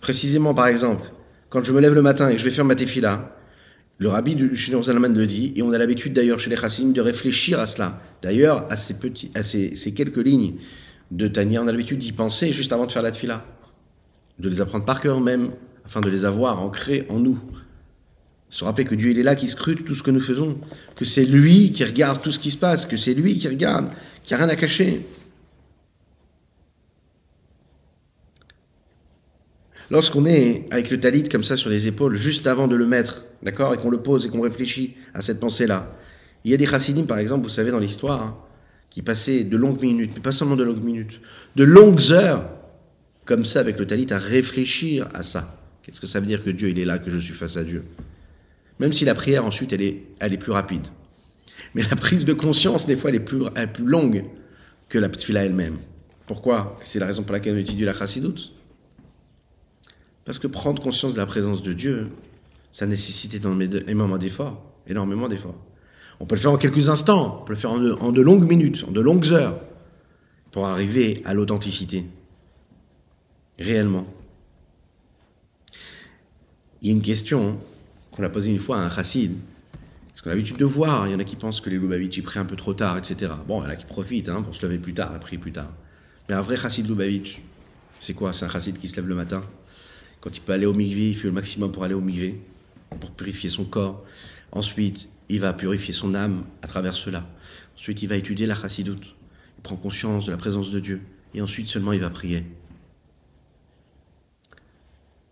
[0.00, 1.10] Précisément, par exemple,
[1.48, 3.36] quand je me lève le matin et que je vais faire ma tefila,
[3.98, 7.00] le rabbi du Zalman le dit, et on a l'habitude d'ailleurs chez les Chassim de
[7.00, 8.00] réfléchir à cela.
[8.22, 10.58] D'ailleurs, à ces petits, à ces, quelques lignes
[11.10, 13.44] de Tania, on a l'habitude d'y penser juste avant de faire la tefila.
[14.38, 15.50] De les apprendre par cœur même,
[15.84, 17.40] afin de les avoir ancrés en nous
[18.50, 20.58] se rappeler que Dieu il est là qui scrute tout ce que nous faisons,
[20.96, 23.90] que c'est lui qui regarde tout ce qui se passe, que c'est lui qui regarde,
[24.24, 25.06] qui a rien à cacher.
[29.90, 33.26] Lorsqu'on est avec le talit comme ça sur les épaules, juste avant de le mettre,
[33.42, 35.96] d'accord, et qu'on le pose et qu'on réfléchit à cette pensée-là,
[36.44, 38.36] il y a des chassidim, par exemple, vous savez, dans l'histoire, hein,
[38.88, 41.20] qui passaient de longues minutes, mais pas seulement de longues minutes,
[41.56, 42.48] de longues heures,
[43.24, 45.56] comme ça, avec le talit, à réfléchir à ça.
[45.82, 47.64] Qu'est-ce que ça veut dire que Dieu, il est là, que je suis face à
[47.64, 47.84] Dieu?
[48.80, 50.86] Même si la prière ensuite elle est, elle est plus rapide.
[51.74, 54.24] Mais la prise de conscience, des fois, elle est plus, longue
[54.88, 55.78] que la tfila elle-même.
[56.26, 56.78] Pourquoi?
[56.82, 58.54] C'est la raison pour laquelle on étudie la chassidoute.
[60.24, 62.08] Parce que prendre conscience de la présence de Dieu,
[62.72, 65.58] ça nécessite énormément d'efforts, énormément d'efforts.
[66.18, 68.22] On peut le faire en quelques instants, on peut le faire en de, en de
[68.22, 69.60] longues minutes, en de longues heures,
[70.52, 72.06] pour arriver à l'authenticité.
[73.58, 74.06] Réellement.
[76.80, 77.58] Il y a une question
[78.20, 79.32] on l'a posé une fois à un chassid.
[80.08, 82.20] Parce qu'on a l'habitude de voir, il y en a qui pensent que les Lubavitch,
[82.22, 83.32] prient un peu trop tard, etc.
[83.48, 85.52] Bon, il y en a qui profitent hein, pour se lever plus tard prier plus
[85.52, 85.70] tard.
[86.28, 87.40] Mais un vrai chassid Lubavitch,
[87.98, 88.34] c'est quoi?
[88.34, 89.40] C'est un chassid qui se lève le matin.
[90.20, 92.42] Quand il peut aller au mikvé, il fait le maximum pour aller au mikvé,
[93.00, 94.04] pour purifier son corps.
[94.52, 97.26] Ensuite, il va purifier son âme à travers cela.
[97.74, 99.14] Ensuite, il va étudier la chassidoute.
[99.56, 101.00] Il prend conscience de la présence de Dieu.
[101.32, 102.44] Et ensuite seulement, il va prier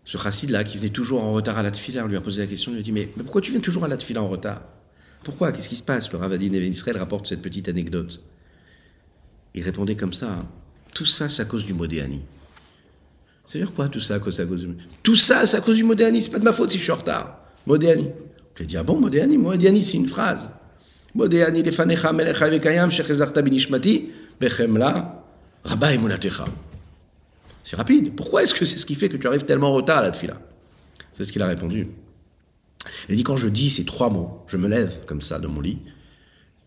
[0.09, 2.41] ce chassid là qui venait toujours en retard à la tfila, on lui a posé
[2.41, 4.27] la question, il lui a dit mais, pourquoi tu viens toujours à la tfila en
[4.27, 4.63] retard?
[5.23, 5.51] Pourquoi?
[5.51, 6.11] Qu'est-ce qui se passe?
[6.11, 8.19] Le Ravadin Even Israël rapporte cette petite anecdote.
[9.53, 10.43] Il répondait comme ça
[10.95, 12.21] tout ça c'est à cause du modéani.
[13.45, 16.31] C'est-à-dire quoi tout ça à cause, du Tout ça c'est à cause du modéani, c'est
[16.31, 17.41] pas de ma faute si je suis en retard.
[17.67, 18.09] Modéani.
[18.55, 20.49] Je lui ai dit ah bon modéani Modéani c'est une phrase.
[21.13, 25.23] Modéani vekayam shechezarta binishmati bechemla
[25.63, 26.45] rabba emunatecha.
[27.63, 28.15] C'est rapide.
[28.15, 30.11] Pourquoi est-ce que c'est ce qui fait que tu arrives tellement en retard à la
[30.11, 30.39] tfila
[31.13, 31.87] C'est ce qu'il a répondu.
[33.09, 35.61] Il dit quand je dis ces trois mots, je me lève comme ça de mon
[35.61, 35.79] lit,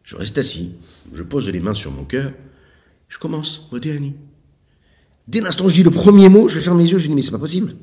[0.04, 0.72] je reste assis,
[1.12, 2.32] je pose les mains sur mon cœur,
[3.08, 3.98] je commence, modé
[5.28, 7.22] Dès l'instant où je dis le premier mot, je ferme les yeux, je dis mais
[7.22, 7.76] c'est pas possible.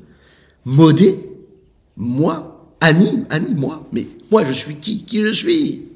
[0.64, 1.18] Modé,
[1.96, 5.04] moi, Annie, Annie, moi, mais moi je suis qui?
[5.04, 5.88] Qui je suis?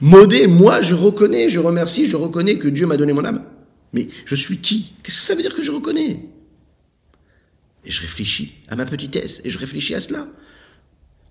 [0.00, 3.42] Modé, moi je reconnais, je remercie, je reconnais que Dieu m'a donné mon âme.
[3.92, 4.92] Mais je suis qui?
[5.02, 6.28] Qu'est-ce que ça veut dire que je reconnais?
[7.84, 10.28] Et je réfléchis à ma petitesse, et je réfléchis à cela.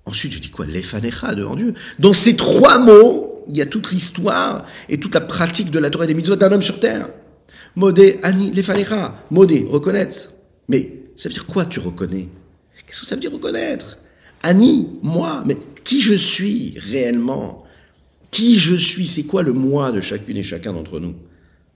[0.05, 0.65] Ensuite, je dis quoi?
[0.65, 1.73] L'efanecha devant Dieu.
[1.99, 5.89] Dans ces trois mots, il y a toute l'histoire et toute la pratique de la
[5.89, 7.09] Torah et des mitzvot d'un homme sur terre.
[7.75, 9.25] Modé, Ani, Lefanecha.
[9.29, 10.33] Modé, reconnaître.
[10.67, 12.29] Mais ça veut dire quoi tu reconnais?
[12.85, 13.99] Qu'est-ce que ça veut dire reconnaître?
[14.41, 17.63] Annie, moi, mais qui je suis réellement?
[18.31, 19.07] Qui je suis?
[19.07, 21.15] C'est quoi le moi de chacune et chacun d'entre nous?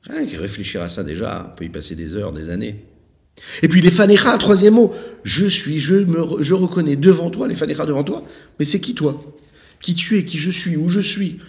[0.10, 2.84] Rien que réfléchir à ça déjà, on peut y passer des heures, des années.
[3.62, 4.94] Et puis les fanéras, troisième mot,
[5.24, 8.24] je suis, je me, je reconnais devant toi, les fanéras devant toi,
[8.60, 9.20] mais c'est qui toi?
[9.80, 11.40] Qui tu es, qui je suis, où je suis?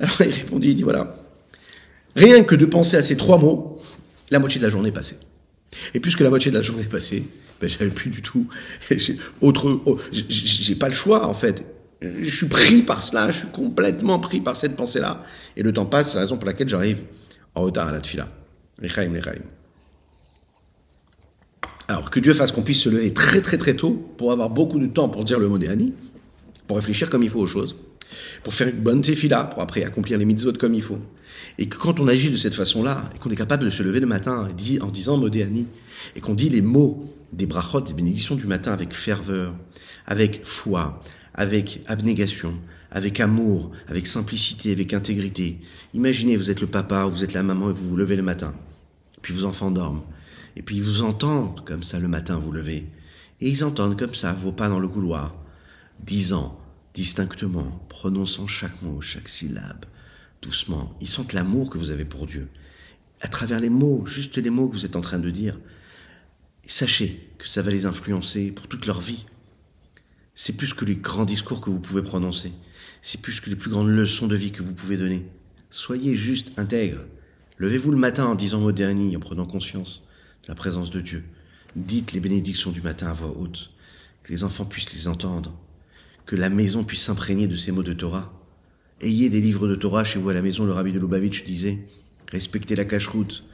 [0.00, 1.16] Alors il répondit, il dit voilà,
[2.16, 3.80] rien que de penser à ces trois mots,
[4.30, 5.16] la moitié de la journée est passée.
[5.94, 7.24] Et puisque la moitié de la journée est passée,
[7.60, 8.46] ben, j'avais plus du tout
[9.40, 11.64] autre, oh, j'ai pas le choix en fait.
[12.02, 15.22] Je suis pris par cela, je suis complètement pris par cette pensée-là.
[15.56, 17.02] Et le temps passe, c'est la raison pour laquelle j'arrive
[17.54, 18.28] en retard à la tfila.
[18.78, 19.42] Lechaim, lechaim.
[21.88, 24.78] Alors, que Dieu fasse qu'on puisse se lever très très très tôt pour avoir beaucoup
[24.78, 25.92] de temps pour dire le mot d'Ani,
[26.66, 27.74] pour réfléchir comme il faut aux choses,
[28.44, 31.00] pour faire une bonne tefila, pour après accomplir les mitzvot comme il faut.
[31.58, 34.00] Et que quand on agit de cette façon-là, et qu'on est capable de se lever
[34.00, 34.48] le matin
[34.80, 35.66] en disant modéani,
[36.14, 39.54] et qu'on dit les mots des brachot, des bénédictions du matin avec ferveur,
[40.06, 41.02] avec foi,
[41.34, 42.54] avec abnégation,
[42.90, 45.58] avec amour, avec simplicité, avec intégrité.
[45.92, 48.54] Imaginez, vous êtes le papa, vous êtes la maman et vous vous levez le matin.
[49.22, 50.02] Puis vos enfants dorment.
[50.56, 52.86] Et puis ils vous entendent comme ça le matin vous levez.
[53.40, 55.34] Et ils entendent comme ça vos pas dans le couloir,
[56.00, 56.58] disant
[56.94, 59.84] distinctement, prononçant chaque mot, chaque syllabe,
[60.42, 60.94] doucement.
[61.00, 62.48] Ils sentent l'amour que vous avez pour Dieu.
[63.20, 65.58] À travers les mots, juste les mots que vous êtes en train de dire,
[66.66, 69.24] sachez que ça va les influencer pour toute leur vie.
[70.34, 72.52] C'est plus que les grands discours que vous pouvez prononcer.
[73.02, 75.26] C'est plus que les plus grandes leçons de vie que vous pouvez donner.
[75.72, 76.98] Soyez juste intègre.
[77.58, 80.02] Levez-vous le matin en disant vos derniers, en prenant conscience
[80.42, 81.22] de la présence de Dieu.
[81.76, 83.70] Dites les bénédictions du matin à voix haute,
[84.24, 85.56] que les enfants puissent les entendre,
[86.26, 88.32] que la maison puisse s'imprégner de ces mots de Torah.
[89.00, 91.78] Ayez des livres de Torah chez vous à la maison, le rabbi de Lubavitch disait,
[92.32, 93.44] respectez la cache-route,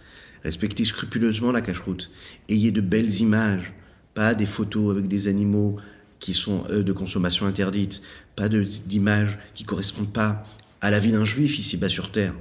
[0.43, 2.11] respectez scrupuleusement la cache-route,
[2.49, 3.75] ayez de belles images,
[4.15, 5.77] pas des photos avec des animaux
[6.19, 8.01] qui sont eux de consommation interdite,
[8.37, 10.47] pas d'images qui correspondent pas
[10.81, 12.35] à la vie d'un juif ici-bas sur terre.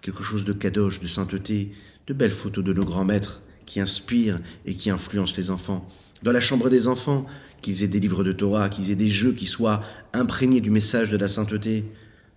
[0.00, 1.72] Quelque chose de kadosh, de sainteté,
[2.06, 5.88] de belles photos de nos grands maîtres qui inspirent et qui influencent les enfants.
[6.22, 7.26] Dans la chambre des enfants,
[7.62, 11.10] qu'ils aient des livres de Torah, qu'ils aient des jeux qui soient imprégnés du message
[11.10, 11.84] de la sainteté.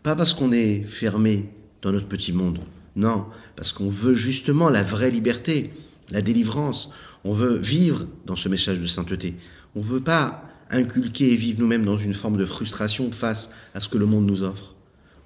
[0.03, 1.49] Pas parce qu'on est fermé
[1.81, 2.59] dans notre petit monde.
[2.95, 3.25] Non,
[3.55, 5.71] parce qu'on veut justement la vraie liberté,
[6.09, 6.89] la délivrance.
[7.23, 9.35] On veut vivre dans ce message de sainteté.
[9.75, 13.79] On ne veut pas inculquer et vivre nous-mêmes dans une forme de frustration face à
[13.79, 14.70] ce que le monde nous offre.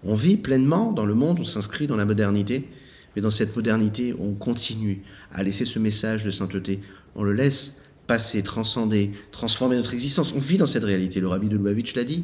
[0.06, 2.68] On vit pleinement dans le monde, on s'inscrit dans la modernité,
[3.16, 5.02] mais dans cette modernité, on continue
[5.32, 6.80] à laisser ce message de sainteté.
[7.16, 7.78] On le laisse
[8.08, 10.34] passer, transcender, transformer notre existence.
[10.36, 11.20] On vit dans cette réalité.
[11.20, 12.24] Le rabbi de Lubavitch l'a dit.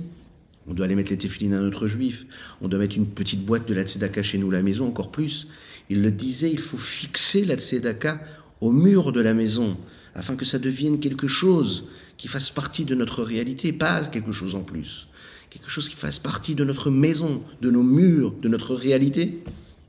[0.68, 2.26] On doit aller mettre les téfilines à notre juif.
[2.62, 5.48] On doit mettre une petite boîte de la tzedaka chez nous, la maison, encore plus.
[5.90, 8.22] Il le disait, il faut fixer la tzedaka
[8.60, 9.76] au mur de la maison,
[10.14, 14.54] afin que ça devienne quelque chose qui fasse partie de notre réalité, pas quelque chose
[14.54, 15.08] en plus.
[15.52, 19.44] Quelque chose qui fasse partie de notre maison, de nos murs, de notre réalité.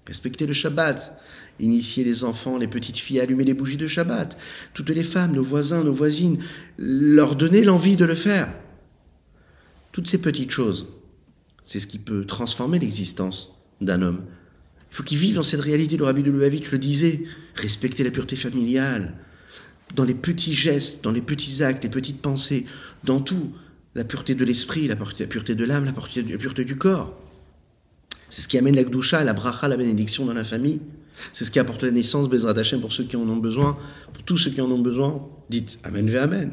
[0.06, 1.16] Respecter le Shabbat,
[1.60, 4.36] initier les enfants, les petites filles à allumer les bougies de Shabbat,
[4.74, 6.38] toutes les femmes, nos voisins, nos voisines,
[6.78, 8.52] leur donner l'envie de le faire.
[9.92, 10.88] Toutes ces petites choses,
[11.62, 14.24] c'est ce qui peut transformer l'existence d'un homme.
[14.90, 15.96] Il faut qu'il vive dans cette réalité.
[15.96, 17.22] Le rabbi de Lubavitch le disait.
[17.54, 19.14] Respecter la pureté familiale.
[19.94, 22.66] Dans les petits gestes, dans les petits actes, les petites pensées,
[23.04, 23.52] dans tout.
[23.94, 27.14] La pureté de l'esprit, la pureté de l'âme, la pureté du corps.
[28.30, 30.80] C'est ce qui amène la gdoucha, la bracha, la bénédiction dans la famille.
[31.32, 33.76] C'est ce qui apporte la naissance, Bezrat Hashem, pour ceux qui en ont besoin,
[34.12, 35.28] pour tous ceux qui en ont besoin.
[35.50, 36.52] Dites Amen, ve Amen.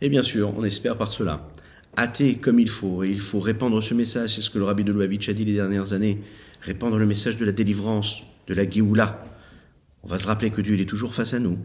[0.00, 1.48] Et bien sûr, on espère par cela
[1.96, 4.84] hâter comme il faut, et il faut répandre ce message, c'est ce que le rabbi
[4.84, 6.22] de Louavitch a dit les dernières années,
[6.60, 9.24] répandre le message de la délivrance, de la Géoula.
[10.02, 11.58] On va se rappeler que Dieu est toujours face à nous,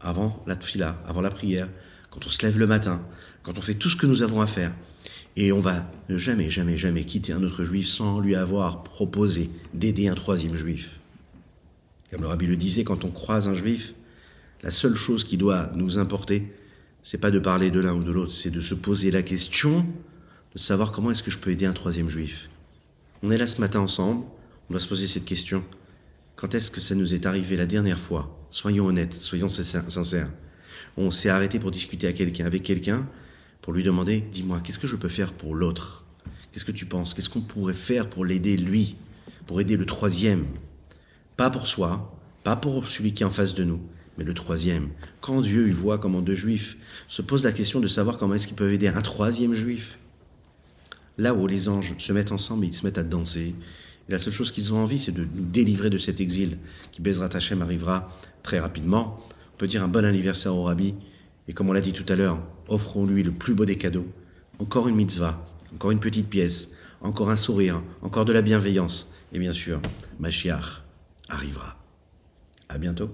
[0.00, 1.68] avant la tfila, avant la prière,
[2.10, 3.02] quand on se lève le matin,
[3.46, 4.74] quand on fait tout ce que nous avons à faire.
[5.36, 9.50] Et on va ne jamais, jamais, jamais quitter un autre juif sans lui avoir proposé
[9.72, 10.98] d'aider un troisième juif.
[12.10, 13.94] Comme le rabbi le disait, quand on croise un juif,
[14.64, 16.52] la seule chose qui doit nous importer,
[17.04, 19.86] c'est pas de parler de l'un ou de l'autre, c'est de se poser la question
[20.52, 22.50] de savoir comment est-ce que je peux aider un troisième juif.
[23.22, 24.24] On est là ce matin ensemble,
[24.68, 25.62] on doit se poser cette question.
[26.34, 28.36] Quand est-ce que ça nous est arrivé la dernière fois?
[28.50, 30.30] Soyons honnêtes, soyons sincères.
[30.96, 33.06] On s'est arrêté pour discuter à quelqu'un, avec quelqu'un,
[33.66, 36.04] pour lui demander, dis-moi, qu'est-ce que je peux faire pour l'autre?
[36.52, 37.14] Qu'est-ce que tu penses?
[37.14, 38.94] Qu'est-ce qu'on pourrait faire pour l'aider lui?
[39.44, 40.46] Pour aider le troisième?
[41.36, 43.80] Pas pour soi, pas pour celui qui est en face de nous,
[44.18, 44.90] mais le troisième,
[45.20, 46.76] quand Dieu voit comment deux juifs
[47.08, 49.98] se posent la question de savoir comment est-ce qu'ils peuvent aider un troisième juif,
[51.18, 53.56] là où les anges se mettent ensemble et ils se mettent à danser,
[54.08, 56.58] Et la seule chose qu'ils ont envie, c'est de nous délivrer de cet exil
[56.92, 59.26] qui, Bezrat Hashem, arrivera très rapidement.
[59.54, 60.94] On peut dire un bon anniversaire au Rabbi.
[61.48, 64.06] Et comme on l'a dit tout à l'heure, offrons-lui le plus beau des cadeaux.
[64.58, 65.44] Encore une mitzvah,
[65.74, 69.12] encore une petite pièce, encore un sourire, encore de la bienveillance.
[69.32, 69.80] Et bien sûr,
[70.18, 70.82] Mashiach
[71.28, 71.76] arrivera.
[72.68, 73.10] À bientôt.